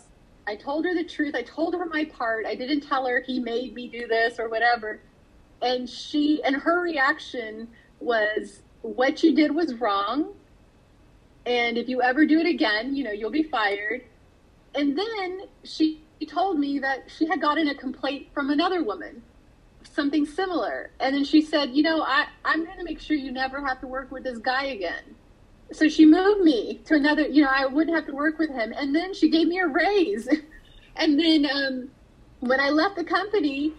I 0.48 0.56
told 0.56 0.86
her 0.86 0.94
the 0.94 1.04
truth. 1.04 1.36
I 1.36 1.44
told 1.44 1.74
her 1.74 1.86
my 1.86 2.06
part. 2.06 2.46
I 2.46 2.56
didn't 2.56 2.82
tell 2.82 3.06
her 3.08 3.22
he 3.22 3.40
made 3.40 3.74
me 3.74 3.88
do 3.88 4.08
this 4.08 4.40
or 4.40 4.50
whatever. 4.50 5.00
And 5.62 5.90
she, 5.90 6.44
and 6.44 6.56
her 6.56 6.82
reaction 6.82 7.70
was, 8.00 8.62
what 8.82 9.24
you 9.24 9.34
did 9.34 9.56
was 9.56 9.74
wrong 9.76 10.34
and 11.46 11.78
if 11.78 11.90
you 11.90 12.02
ever 12.02 12.26
do 12.26 12.40
it 12.40 12.48
again, 12.48 12.96
you 12.96 13.04
know, 13.04 13.12
you'll 13.12 13.32
be 13.32 13.44
fired. 13.44 14.04
And 14.76 14.98
then 14.98 15.42
she 15.64 16.02
told 16.28 16.58
me 16.58 16.80
that 16.80 17.10
she 17.16 17.28
had 17.28 17.42
gotten 17.42 17.68
a 17.68 17.76
complaint 17.76 18.28
from 18.34 18.50
another 18.50 18.84
woman, 18.84 19.22
something 19.94 20.26
similar. 20.26 20.92
And 21.00 21.16
then 21.16 21.24
she 21.24 21.42
said, 21.42 21.72
you 21.72 21.84
know, 21.84 22.02
I, 22.02 22.26
I'm 22.44 22.66
going 22.66 22.78
to 22.78 22.84
make 22.84 23.00
sure 23.00 23.16
you 23.16 23.32
never 23.32 23.66
have 23.66 23.80
to 23.82 23.88
work 23.88 24.12
with 24.12 24.24
this 24.24 24.40
guy 24.40 24.66
again. 24.66 25.16
So 25.72 25.88
she 25.88 26.06
moved 26.06 26.42
me 26.42 26.82
to 26.86 26.96
another, 26.96 27.28
you 27.28 27.44
know, 27.44 27.50
I 27.52 27.66
wouldn't 27.66 27.96
have 27.96 28.06
to 28.08 28.14
work 28.14 28.38
with 28.40 28.50
him. 28.50 28.74
And 28.76 28.96
then 28.96 29.14
she 29.14 29.30
gave 29.30 29.48
me 29.48 29.60
a 29.60 29.68
raise. 29.68 30.28
and 30.96 31.20
then 31.20 31.48
um, 31.52 31.90
when 32.40 32.60
I 32.60 32.70
left 32.70 32.96
the 32.96 33.04
company, 33.04 33.74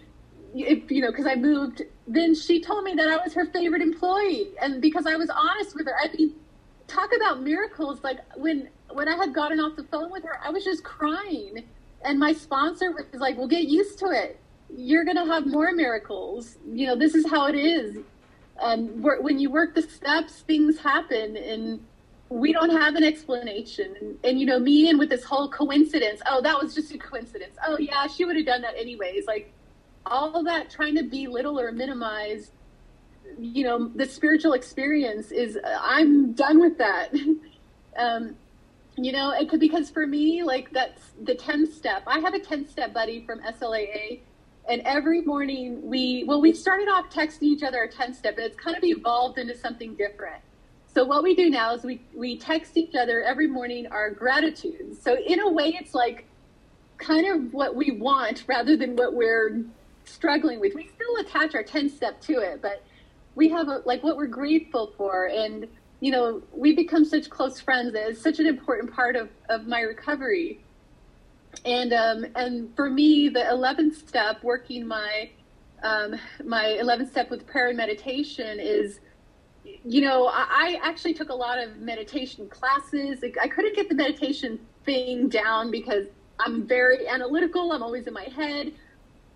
you 0.53 1.01
know, 1.01 1.11
because 1.11 1.27
I 1.27 1.35
moved, 1.35 1.83
then 2.07 2.33
she 2.33 2.61
told 2.61 2.83
me 2.85 2.93
that 2.95 3.07
I 3.07 3.17
was 3.17 3.33
her 3.33 3.45
favorite 3.47 3.81
employee. 3.81 4.51
And 4.61 4.81
because 4.81 5.05
I 5.05 5.15
was 5.15 5.29
honest 5.29 5.75
with 5.75 5.85
her, 5.85 5.95
I 6.01 6.07
mean, 6.15 6.35
talk 6.87 7.11
about 7.15 7.41
miracles. 7.41 8.03
Like 8.03 8.19
when 8.37 8.69
when 8.91 9.09
I 9.09 9.15
had 9.15 9.33
gotten 9.33 9.59
off 9.59 9.75
the 9.75 9.83
phone 9.83 10.11
with 10.11 10.23
her, 10.23 10.39
I 10.43 10.49
was 10.49 10.63
just 10.63 10.83
crying, 10.83 11.65
and 12.03 12.19
my 12.19 12.33
sponsor 12.33 12.91
was 12.91 13.05
like, 13.13 13.37
"Well, 13.37 13.47
get 13.47 13.63
used 13.63 13.99
to 13.99 14.11
it. 14.11 14.39
You're 14.69 15.05
gonna 15.05 15.25
have 15.25 15.45
more 15.45 15.71
miracles. 15.71 16.57
You 16.71 16.87
know, 16.87 16.95
this 16.95 17.15
is 17.15 17.29
how 17.29 17.47
it 17.47 17.55
is. 17.55 17.97
Um, 18.59 19.01
when 19.01 19.37
you 19.37 19.49
work 19.49 19.75
the 19.75 19.81
steps, 19.81 20.41
things 20.41 20.79
happen, 20.79 21.35
and 21.35 21.85
we 22.29 22.53
don't 22.53 22.69
have 22.69 22.95
an 22.95 23.03
explanation. 23.03 23.95
And, 23.99 24.17
and 24.23 24.39
you 24.39 24.45
know, 24.45 24.59
me 24.59 24.89
and 24.89 24.97
with 24.97 25.09
this 25.09 25.23
whole 25.23 25.49
coincidence. 25.49 26.21
Oh, 26.25 26.41
that 26.41 26.61
was 26.61 26.73
just 26.73 26.93
a 26.93 26.97
coincidence. 26.97 27.55
Oh 27.67 27.77
yeah, 27.77 28.07
she 28.07 28.25
would 28.25 28.37
have 28.37 28.45
done 28.45 28.61
that 28.61 28.75
anyways. 28.77 29.27
Like 29.27 29.53
all 30.05 30.43
that 30.43 30.69
trying 30.69 30.95
to 30.95 31.03
belittle 31.03 31.59
or 31.59 31.71
minimize 31.71 32.51
you 33.39 33.63
know 33.63 33.87
the 33.95 34.05
spiritual 34.05 34.53
experience 34.53 35.31
is 35.31 35.57
i'm 35.81 36.33
done 36.33 36.59
with 36.59 36.77
that 36.77 37.13
um, 37.97 38.35
you 38.97 39.11
know 39.11 39.31
it 39.31 39.49
could 39.49 39.59
because 39.59 39.89
for 39.89 40.05
me 40.05 40.43
like 40.43 40.71
that's 40.71 41.01
the 41.23 41.35
10th 41.35 41.73
step 41.73 42.03
i 42.07 42.19
have 42.19 42.33
a 42.33 42.39
10th 42.39 42.69
step 42.69 42.93
buddy 42.93 43.25
from 43.25 43.39
slaa 43.41 44.19
and 44.67 44.81
every 44.85 45.21
morning 45.21 45.87
we 45.87 46.23
well 46.27 46.41
we 46.41 46.53
started 46.53 46.87
off 46.87 47.09
texting 47.09 47.43
each 47.43 47.63
other 47.63 47.83
a 47.83 47.87
10 47.87 48.13
step 48.13 48.35
but 48.35 48.45
it's 48.45 48.57
kind 48.57 48.75
of 48.75 48.83
evolved 48.83 49.37
into 49.37 49.55
something 49.55 49.95
different. 49.95 50.41
So 50.93 51.03
what 51.03 51.23
we 51.23 51.35
do 51.35 51.49
now 51.49 51.73
is 51.73 51.83
we 51.83 52.01
we 52.13 52.37
text 52.37 52.77
each 52.77 52.95
other 52.95 53.21
every 53.21 53.47
morning 53.47 53.87
our 53.87 54.09
gratitudes. 54.09 55.01
So 55.01 55.17
in 55.17 55.39
a 55.39 55.49
way 55.49 55.77
it's 55.79 55.93
like 55.93 56.25
kind 56.97 57.27
of 57.27 57.53
what 57.53 57.75
we 57.75 57.91
want 57.91 58.45
rather 58.47 58.77
than 58.77 58.95
what 58.95 59.13
we're 59.13 59.63
struggling 60.05 60.59
with. 60.59 60.73
We 60.73 60.87
still 60.87 61.17
attach 61.17 61.53
our 61.55 61.63
10 61.63 61.89
step 61.89 62.21
to 62.21 62.39
it 62.39 62.61
but 62.61 62.83
we 63.35 63.49
have 63.49 63.67
a, 63.67 63.81
like 63.85 64.03
what 64.03 64.15
we're 64.17 64.27
grateful 64.27 64.93
for. 64.97 65.25
And 65.27 65.67
you 65.99 66.11
know 66.11 66.41
we 66.51 66.73
become 66.73 67.05
such 67.05 67.29
close 67.29 67.59
friends 67.59 67.93
that 67.93 68.09
it's 68.09 68.21
such 68.21 68.39
an 68.39 68.47
important 68.47 68.93
part 68.93 69.15
of, 69.15 69.29
of 69.49 69.67
my 69.67 69.81
recovery 69.81 70.59
and 71.65 71.93
um, 71.93 72.25
and 72.35 72.75
for 72.75 72.89
me 72.89 73.29
the 73.29 73.39
11th 73.39 74.07
step 74.07 74.43
working 74.43 74.87
my 74.87 75.29
um, 75.83 76.15
my 76.43 76.77
11th 76.81 77.11
step 77.11 77.29
with 77.29 77.45
prayer 77.45 77.67
and 77.69 77.77
meditation 77.77 78.59
is 78.59 78.99
you 79.63 80.01
know 80.01 80.27
I, 80.27 80.45
I 80.49 80.79
actually 80.83 81.13
took 81.13 81.29
a 81.29 81.35
lot 81.35 81.59
of 81.59 81.77
meditation 81.77 82.47
classes. 82.49 83.23
I 83.41 83.47
couldn't 83.47 83.75
get 83.75 83.89
the 83.89 83.95
meditation 83.95 84.59
thing 84.85 85.29
down 85.29 85.71
because 85.71 86.07
i'm 86.39 86.67
very 86.67 87.07
analytical. 87.07 87.71
I'm 87.71 87.83
always 87.83 88.07
in 88.07 88.13
my 88.13 88.27
head. 88.35 88.73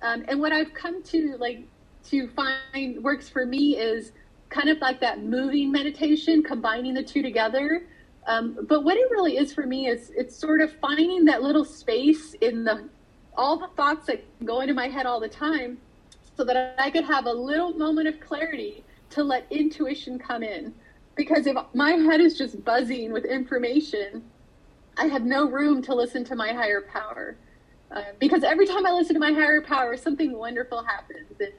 Um, 0.02 0.24
and 0.28 0.40
what 0.40 0.52
i've 0.52 0.74
come 0.74 1.04
to 1.04 1.38
like 1.40 1.64
to 2.06 2.28
find 2.30 3.04
works 3.04 3.30
for 3.30 3.46
me 3.46 3.78
is 3.78 4.12
kind 4.50 4.70
of 4.70 4.80
like 4.80 5.00
that 5.00 5.24
moving 5.24 5.72
meditation, 5.72 6.44
combining 6.44 6.94
the 6.94 7.04
two 7.04 7.22
together. 7.22 7.86
Um, 8.30 8.60
but 8.70 8.84
what 8.84 8.96
it 8.96 9.10
really 9.10 9.38
is 9.38 9.52
for 9.52 9.66
me 9.66 9.88
is 9.88 10.12
it's 10.16 10.36
sort 10.36 10.62
of 10.62 10.72
finding 10.80 11.26
that 11.26 11.42
little 11.42 11.66
space 11.66 12.36
in 12.36 12.64
the 12.64 12.88
all 13.36 13.58
the 13.58 13.70
thoughts 13.76 14.06
that 14.06 14.24
go 14.46 14.62
into 14.62 14.74
my 14.74 14.88
head 14.88 15.06
all 15.06 15.20
the 15.20 15.30
time, 15.30 15.80
so 16.38 16.44
that 16.44 16.76
I 16.78 16.92
could 16.92 17.06
have 17.06 17.26
a 17.26 17.32
little 17.32 17.74
moment 17.74 18.08
of 18.08 18.20
clarity 18.20 18.84
to 19.12 19.24
let 19.24 19.48
intuition 19.50 20.20
come 20.20 20.44
in. 20.44 20.74
Because 21.16 21.48
if 21.48 21.58
my 21.74 21.92
head 21.92 22.22
is 22.22 22.38
just 22.38 22.64
buzzing 22.64 23.12
with 23.12 23.26
information, 23.26 24.24
I 24.98 25.06
have 25.06 25.24
no 25.24 25.50
room 25.50 25.82
to 25.84 25.96
listen 25.96 26.24
to 26.26 26.36
my 26.36 26.54
higher 26.54 26.82
power. 26.82 27.36
Uh, 27.92 28.04
because 28.20 28.44
every 28.44 28.68
time 28.68 28.86
I 28.86 28.92
listen 28.92 29.16
to 29.16 29.20
my 29.20 29.32
higher 29.32 29.62
power, 29.62 29.98
something 29.98 30.38
wonderful 30.38 30.84
happens. 30.84 31.34
And 31.40 31.54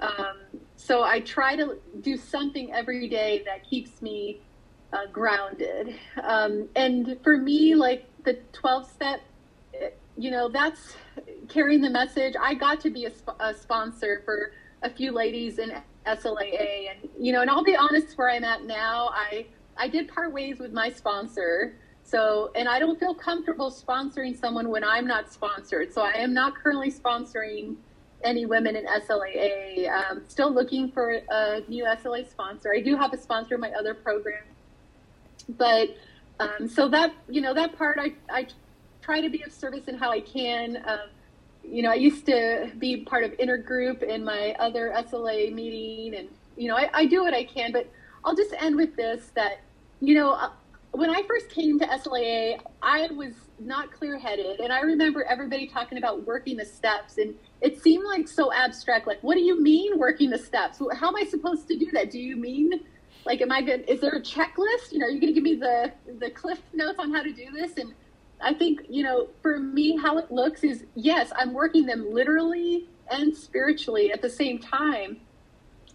um, 0.00 0.36
so 0.76 1.02
I 1.02 1.20
try 1.20 1.56
to 1.56 1.78
do 2.00 2.16
something 2.16 2.72
every 2.72 3.08
day 3.08 3.42
that 3.46 3.68
keeps 3.68 4.00
me 4.00 4.40
uh, 4.96 5.06
grounded. 5.12 5.94
Um, 6.22 6.68
and 6.76 7.18
for 7.22 7.36
me, 7.36 7.74
like 7.74 8.06
the 8.24 8.38
12 8.52 8.90
step, 8.90 9.20
you 10.16 10.30
know, 10.30 10.48
that's 10.48 10.96
carrying 11.48 11.82
the 11.82 11.90
message. 11.90 12.34
I 12.40 12.54
got 12.54 12.80
to 12.80 12.90
be 12.90 13.04
a, 13.04 13.10
sp- 13.12 13.38
a 13.40 13.54
sponsor 13.54 14.22
for 14.24 14.52
a 14.82 14.90
few 14.90 15.12
ladies 15.12 15.58
in 15.58 15.72
SLAA, 16.06 16.90
and 16.90 17.10
you 17.18 17.32
know, 17.32 17.40
and 17.40 17.50
I'll 17.50 17.64
be 17.64 17.76
honest, 17.76 18.16
where 18.16 18.30
I'm 18.30 18.44
at 18.44 18.64
now, 18.64 19.10
I 19.12 19.46
I 19.76 19.88
did 19.88 20.08
part 20.08 20.32
ways 20.32 20.58
with 20.58 20.72
my 20.72 20.90
sponsor. 20.90 21.74
So, 22.02 22.52
and 22.54 22.68
I 22.68 22.78
don't 22.78 23.00
feel 23.00 23.14
comfortable 23.14 23.68
sponsoring 23.68 24.38
someone 24.38 24.68
when 24.68 24.84
I'm 24.84 25.08
not 25.08 25.32
sponsored. 25.32 25.92
So, 25.92 26.02
I 26.02 26.12
am 26.12 26.32
not 26.32 26.54
currently 26.54 26.92
sponsoring 26.92 27.74
any 28.22 28.46
women 28.46 28.76
in 28.76 28.86
SLAA. 28.86 29.90
Um, 29.90 30.22
still 30.28 30.52
looking 30.52 30.90
for 30.90 31.20
a 31.28 31.62
new 31.68 31.84
SLA 31.84 32.30
sponsor. 32.30 32.72
I 32.72 32.80
do 32.80 32.96
have 32.96 33.12
a 33.12 33.18
sponsor 33.18 33.56
in 33.56 33.60
my 33.60 33.72
other 33.72 33.94
program, 33.94 34.44
but 35.48 35.96
um, 36.40 36.68
so 36.68 36.88
that 36.88 37.12
you 37.28 37.40
know 37.40 37.54
that 37.54 37.76
part 37.76 37.98
I 37.98 38.12
I 38.30 38.46
try 39.02 39.20
to 39.20 39.30
be 39.30 39.42
of 39.42 39.52
service 39.52 39.86
in 39.86 39.96
how 39.96 40.10
I 40.10 40.20
can. 40.20 40.82
Um, 40.84 41.08
you 41.62 41.82
know, 41.82 41.90
I 41.90 41.94
used 41.94 42.26
to 42.26 42.70
be 42.78 42.98
part 42.98 43.24
of 43.24 43.32
intergroup 43.38 44.02
in 44.02 44.24
my 44.24 44.54
other 44.58 44.92
SLA 44.96 45.52
meeting, 45.52 46.14
and 46.18 46.28
you 46.56 46.68
know, 46.68 46.76
I, 46.76 46.90
I 46.92 47.06
do 47.06 47.22
what 47.22 47.34
I 47.34 47.44
can. 47.44 47.72
But 47.72 47.88
I'll 48.24 48.36
just 48.36 48.52
end 48.58 48.76
with 48.76 48.96
this: 48.96 49.30
that 49.34 49.60
you 50.00 50.14
know, 50.14 50.32
uh, 50.32 50.50
when 50.92 51.10
I 51.10 51.22
first 51.26 51.50
came 51.50 51.78
to 51.78 51.86
SLAA, 51.86 52.60
I 52.82 53.08
was 53.12 53.32
not 53.58 53.90
clear-headed, 53.90 54.60
and 54.60 54.72
I 54.72 54.80
remember 54.80 55.24
everybody 55.24 55.66
talking 55.66 55.98
about 55.98 56.26
working 56.26 56.56
the 56.56 56.64
steps, 56.64 57.18
and 57.18 57.34
it 57.60 57.82
seemed 57.82 58.04
like 58.04 58.28
so 58.28 58.52
abstract. 58.52 59.06
Like, 59.06 59.22
what 59.22 59.34
do 59.34 59.40
you 59.40 59.60
mean 59.60 59.98
working 59.98 60.30
the 60.30 60.38
steps? 60.38 60.80
How 60.94 61.08
am 61.08 61.16
I 61.16 61.24
supposed 61.24 61.66
to 61.68 61.78
do 61.78 61.90
that? 61.92 62.10
Do 62.10 62.18
you 62.18 62.36
mean 62.36 62.80
like, 63.26 63.42
am 63.42 63.52
I 63.52 63.60
good? 63.60 63.84
Is 63.88 64.00
there 64.00 64.12
a 64.12 64.20
checklist? 64.20 64.92
You 64.92 65.00
know, 65.00 65.06
are 65.06 65.10
you 65.10 65.20
going 65.20 65.34
to 65.34 65.40
give 65.40 65.42
me 65.42 65.56
the 65.56 65.92
the 66.20 66.30
cliff 66.30 66.60
notes 66.72 66.98
on 66.98 67.12
how 67.12 67.22
to 67.22 67.32
do 67.32 67.50
this? 67.52 67.76
And 67.76 67.92
I 68.40 68.54
think, 68.54 68.82
you 68.88 69.02
know, 69.02 69.28
for 69.42 69.58
me, 69.58 69.96
how 69.96 70.18
it 70.18 70.30
looks 70.30 70.62
is 70.64 70.84
yes, 70.94 71.32
I'm 71.36 71.52
working 71.52 71.86
them 71.86 72.12
literally 72.12 72.88
and 73.10 73.36
spiritually 73.36 74.12
at 74.12 74.22
the 74.22 74.30
same 74.30 74.58
time. 74.58 75.18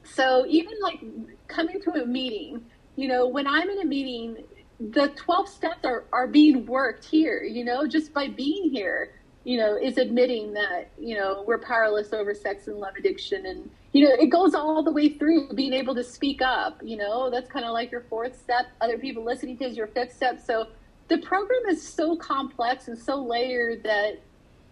So 0.04 0.46
even 0.48 0.74
like 0.82 1.00
coming 1.48 1.82
to 1.82 1.92
a 2.04 2.06
meeting, 2.06 2.66
you 2.96 3.08
know, 3.08 3.28
when 3.28 3.48
I'm 3.48 3.70
in 3.70 3.82
a 3.82 3.86
meeting, 3.86 4.44
the 4.80 5.10
12 5.10 5.48
steps 5.48 5.86
are, 5.86 6.06
are 6.12 6.28
being 6.28 6.66
worked 6.66 7.06
here, 7.06 7.44
you 7.44 7.64
know, 7.64 7.88
just 7.88 8.14
by 8.14 8.28
being 8.28 8.72
here, 8.72 9.14
you 9.44 9.58
know, 9.58 9.78
is 9.78 9.98
admitting 9.98 10.54
that, 10.54 10.90
you 11.00 11.16
know, 11.16 11.44
we're 11.48 11.60
powerless 11.60 12.14
over 12.14 12.34
sex 12.34 12.68
and 12.68 12.78
love 12.78 12.96
addiction. 12.98 13.46
And, 13.46 13.70
you 13.94 14.08
know, 14.08 14.14
it 14.14 14.28
goes 14.28 14.56
all 14.56 14.84
the 14.84 14.92
way 14.92 15.10
through 15.10 15.54
being 15.54 15.74
able 15.74 15.96
to 15.96 16.04
speak 16.04 16.42
up, 16.42 16.82
you 16.84 16.98
know, 16.98 17.30
that's 17.30 17.50
kind 17.50 17.66
of 17.66 17.74
like 17.74 17.92
your 17.92 18.02
fourth 18.10 18.40
step. 18.40 18.68
Other 18.80 18.98
people 18.98 19.24
listening 19.24 19.58
to 19.58 19.66
is 19.66 19.76
your 19.76 19.88
fifth 19.88 20.16
step. 20.16 20.40
So, 20.40 20.68
the 21.12 21.18
program 21.18 21.64
is 21.68 21.86
so 21.86 22.16
complex 22.16 22.88
and 22.88 22.98
so 22.98 23.18
layered 23.18 23.84
that 23.84 24.22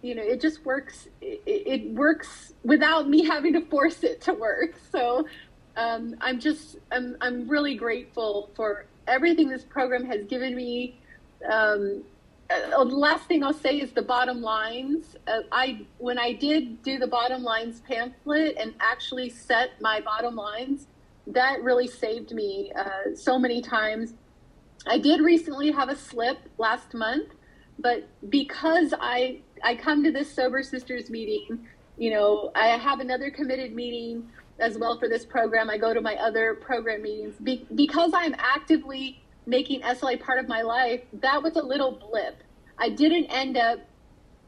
you 0.01 0.15
know 0.15 0.21
it 0.21 0.39
just 0.39 0.65
works 0.65 1.09
it, 1.21 1.41
it 1.45 1.89
works 1.91 2.53
without 2.63 3.09
me 3.09 3.25
having 3.33 3.51
to 3.53 3.61
force 3.65 4.03
it 4.03 4.21
to 4.21 4.33
work 4.33 4.75
so 4.91 5.27
um, 5.75 6.15
i'm 6.21 6.39
just 6.39 6.77
I'm, 6.91 7.17
I'm 7.19 7.47
really 7.49 7.75
grateful 7.75 8.51
for 8.55 8.85
everything 9.05 9.49
this 9.49 9.63
program 9.63 10.05
has 10.05 10.25
given 10.27 10.55
me 10.55 10.97
um, 11.51 12.03
uh, 12.49 12.83
the 12.83 12.95
last 12.95 13.25
thing 13.25 13.43
i'll 13.43 13.53
say 13.53 13.77
is 13.77 13.91
the 13.91 14.01
bottom 14.01 14.41
lines 14.41 15.15
uh, 15.27 15.41
i 15.51 15.85
when 15.97 16.17
i 16.17 16.33
did 16.33 16.81
do 16.83 16.97
the 16.97 17.07
bottom 17.07 17.43
lines 17.43 17.81
pamphlet 17.81 18.55
and 18.59 18.73
actually 18.79 19.29
set 19.29 19.79
my 19.81 19.99
bottom 20.01 20.35
lines 20.35 20.87
that 21.27 21.61
really 21.61 21.87
saved 21.87 22.31
me 22.31 22.71
uh, 22.75 23.15
so 23.15 23.37
many 23.37 23.61
times 23.61 24.13
I 24.87 24.97
did 24.97 25.21
recently 25.21 25.71
have 25.71 25.89
a 25.89 25.95
slip 25.95 26.37
last 26.57 26.93
month, 26.93 27.29
but 27.77 28.07
because 28.29 28.93
I 28.99 29.41
I 29.63 29.75
come 29.75 30.03
to 30.03 30.11
this 30.11 30.33
sober 30.33 30.63
sisters 30.63 31.09
meeting, 31.09 31.67
you 31.97 32.11
know, 32.11 32.51
I 32.55 32.67
have 32.67 32.99
another 32.99 33.29
committed 33.29 33.75
meeting 33.75 34.29
as 34.59 34.77
well 34.77 34.97
for 34.97 35.09
this 35.09 35.25
program. 35.25 35.69
I 35.69 35.77
go 35.77 35.93
to 35.93 36.01
my 36.01 36.15
other 36.15 36.55
program 36.55 37.01
meetings 37.01 37.35
Be- 37.43 37.67
because 37.75 38.11
I'm 38.13 38.35
actively 38.37 39.21
making 39.49 39.81
SLA 39.81 40.19
part 40.19 40.39
of 40.39 40.47
my 40.47 40.61
life. 40.61 41.01
That 41.13 41.41
was 41.41 41.55
a 41.55 41.61
little 41.61 41.91
blip. 41.91 42.43
I 42.77 42.89
didn't 42.89 43.25
end 43.25 43.57
up 43.57 43.79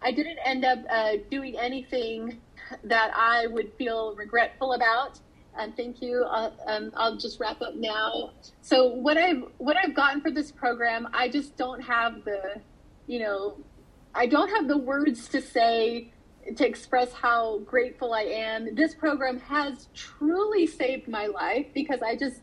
I 0.04 0.12
didn't 0.12 0.40
end 0.44 0.66
up 0.66 0.80
uh, 0.90 1.14
doing 1.30 1.60
anything 1.60 2.42
that 2.84 3.12
I 3.14 3.46
would 3.48 3.72
feel 3.78 4.16
regretful 4.16 4.74
about 4.74 5.20
and 5.58 5.76
thank 5.76 6.02
you. 6.02 6.24
Uh, 6.24 6.52
um, 6.66 6.92
I'll 6.96 7.18
just 7.18 7.40
wrap 7.40 7.62
up 7.62 7.76
now. 7.76 8.32
So 8.62 8.88
what 8.88 9.18
I've 9.18 9.44
what 9.58 9.76
I've 9.78 9.96
gotten 9.96 10.22
for 10.22 10.32
this 10.32 10.52
program, 10.52 11.08
I 11.14 11.30
just 11.30 11.58
don't 11.58 11.82
have 11.82 12.24
the, 12.24 12.62
you 13.08 13.20
know, 13.20 13.58
I 14.16 14.28
don't 14.28 14.50
have 14.50 14.68
the 14.68 14.78
words 14.78 15.28
to 15.30 15.42
say 15.42 16.12
to 16.56 16.68
express 16.68 17.14
how 17.14 17.60
grateful 17.60 18.14
I 18.14 18.22
am. 18.22 18.74
This 18.76 18.96
program 18.96 19.40
has 19.42 19.88
truly 19.94 20.66
saved 20.66 21.08
my 21.08 21.28
life 21.28 21.68
because 21.74 22.02
I 22.02 22.16
just, 22.16 22.42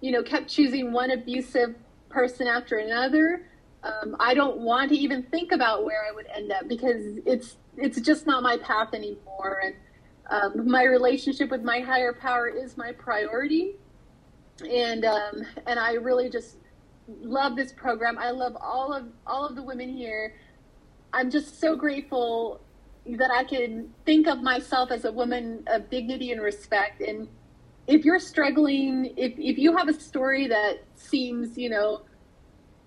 you 0.00 0.12
know, 0.12 0.22
kept 0.22 0.48
choosing 0.48 0.92
one 0.92 1.10
abusive 1.10 1.74
person 2.08 2.46
after 2.46 2.78
another. 2.78 3.46
Um, 3.82 4.16
I 4.18 4.34
don't 4.34 4.58
want 4.58 4.90
to 4.90 4.96
even 4.96 5.22
think 5.24 5.52
about 5.52 5.84
where 5.84 6.04
I 6.08 6.12
would 6.12 6.26
end 6.34 6.50
up 6.52 6.68
because 6.68 7.18
it's 7.24 7.56
it's 7.76 8.00
just 8.00 8.26
not 8.26 8.42
my 8.42 8.56
path 8.58 8.92
anymore 8.92 9.60
and 9.64 9.74
um, 10.30 10.68
my 10.68 10.84
relationship 10.84 11.50
with 11.50 11.62
my 11.62 11.80
higher 11.80 12.12
power 12.12 12.48
is 12.48 12.76
my 12.76 12.92
priority, 12.92 13.76
and 14.68 15.04
um, 15.04 15.42
and 15.66 15.78
I 15.78 15.94
really 15.94 16.28
just 16.28 16.56
love 17.22 17.56
this 17.56 17.72
program. 17.72 18.18
I 18.18 18.30
love 18.30 18.56
all 18.60 18.92
of 18.92 19.06
all 19.26 19.46
of 19.46 19.56
the 19.56 19.62
women 19.62 19.88
here. 19.88 20.34
I'm 21.14 21.30
just 21.30 21.58
so 21.58 21.74
grateful 21.74 22.60
that 23.06 23.30
I 23.30 23.44
can 23.44 23.94
think 24.04 24.26
of 24.26 24.42
myself 24.42 24.90
as 24.90 25.06
a 25.06 25.12
woman 25.12 25.64
of 25.66 25.88
dignity 25.88 26.32
and 26.32 26.42
respect. 26.42 27.00
And 27.00 27.26
if 27.88 28.04
you're 28.04 28.20
struggling, 28.20 29.14
if 29.16 29.32
if 29.38 29.58
you 29.58 29.74
have 29.76 29.88
a 29.88 29.94
story 29.94 30.46
that 30.46 30.84
seems, 30.94 31.56
you 31.56 31.70
know, 31.70 32.02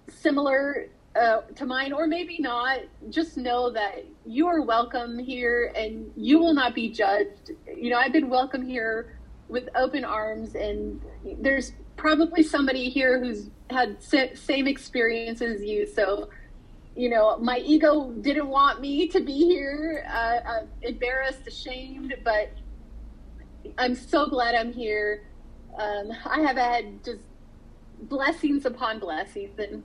similar 0.08 0.88
uh, 1.20 1.42
to 1.56 1.66
mine, 1.66 1.92
or 1.92 2.06
maybe 2.08 2.38
not, 2.40 2.80
just 3.10 3.36
know 3.36 3.72
that 3.72 4.06
you 4.26 4.48
are 4.48 4.62
welcome 4.62 5.18
here 5.18 5.74
and 5.76 6.12
you 6.16 6.38
will 6.38 6.54
not 6.54 6.76
be 6.76 6.90
judged. 6.90 7.52
You 7.76 7.90
know, 7.90 7.98
I've 7.98 8.14
been 8.14 8.30
welcome 8.30 8.66
here 8.66 9.18
with 9.50 9.68
open 9.76 10.06
arms, 10.06 10.54
and 10.54 11.02
there's 11.40 11.74
probably 11.98 12.44
somebody 12.44 12.88
here 12.88 13.20
who's 13.20 13.50
had 13.72 13.98
same 14.02 14.68
experience 14.68 15.42
as 15.42 15.64
you. 15.64 15.88
So, 15.88 16.30
you 16.96 17.10
know, 17.10 17.38
my 17.40 17.58
ego 17.58 18.12
didn't 18.22 18.48
want 18.48 18.82
me 18.82 19.08
to 19.08 19.20
be 19.20 19.48
here, 19.48 20.06
uh, 20.08 20.62
embarrassed, 20.84 21.48
ashamed, 21.48 22.16
but 22.24 22.52
I'm 23.78 23.96
so 23.96 24.28
glad 24.28 24.56
I'm 24.56 24.74
here. 24.74 25.28
Um, 25.78 26.12
I 26.26 26.42
have 26.42 26.58
had 26.58 27.04
just 27.04 27.22
blessings 28.04 28.66
upon 28.66 29.00
blessings, 29.00 29.58
and 29.58 29.84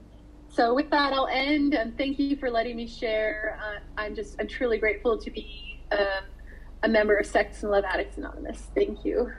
so 0.49 0.73
with 0.73 0.89
that, 0.89 1.13
I'll 1.13 1.27
end. 1.27 1.73
And 1.73 1.97
thank 1.97 2.19
you 2.19 2.35
for 2.35 2.49
letting 2.49 2.75
me 2.75 2.87
share. 2.87 3.59
Uh, 3.63 3.79
I'm 4.01 4.15
just 4.15 4.35
I'm 4.39 4.47
truly 4.47 4.77
grateful 4.77 5.17
to 5.17 5.31
be 5.31 5.81
um, 5.91 6.25
a 6.83 6.87
member 6.87 7.17
of 7.17 7.25
Sex 7.25 7.63
and 7.63 7.71
Love 7.71 7.85
Addicts 7.85 8.17
Anonymous. 8.17 8.67
Thank 8.75 9.05
you. 9.05 9.31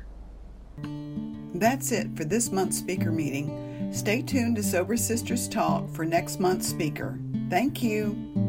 That's 1.54 1.92
it 1.92 2.16
for 2.16 2.24
this 2.24 2.52
month's 2.52 2.78
speaker 2.78 3.10
meeting. 3.10 3.90
Stay 3.92 4.22
tuned 4.22 4.56
to 4.56 4.62
Sober 4.62 4.96
Sisters 4.96 5.48
Talk 5.48 5.88
for 5.90 6.04
next 6.04 6.40
month's 6.40 6.68
speaker. 6.68 7.18
Thank 7.48 7.82
you. 7.82 8.47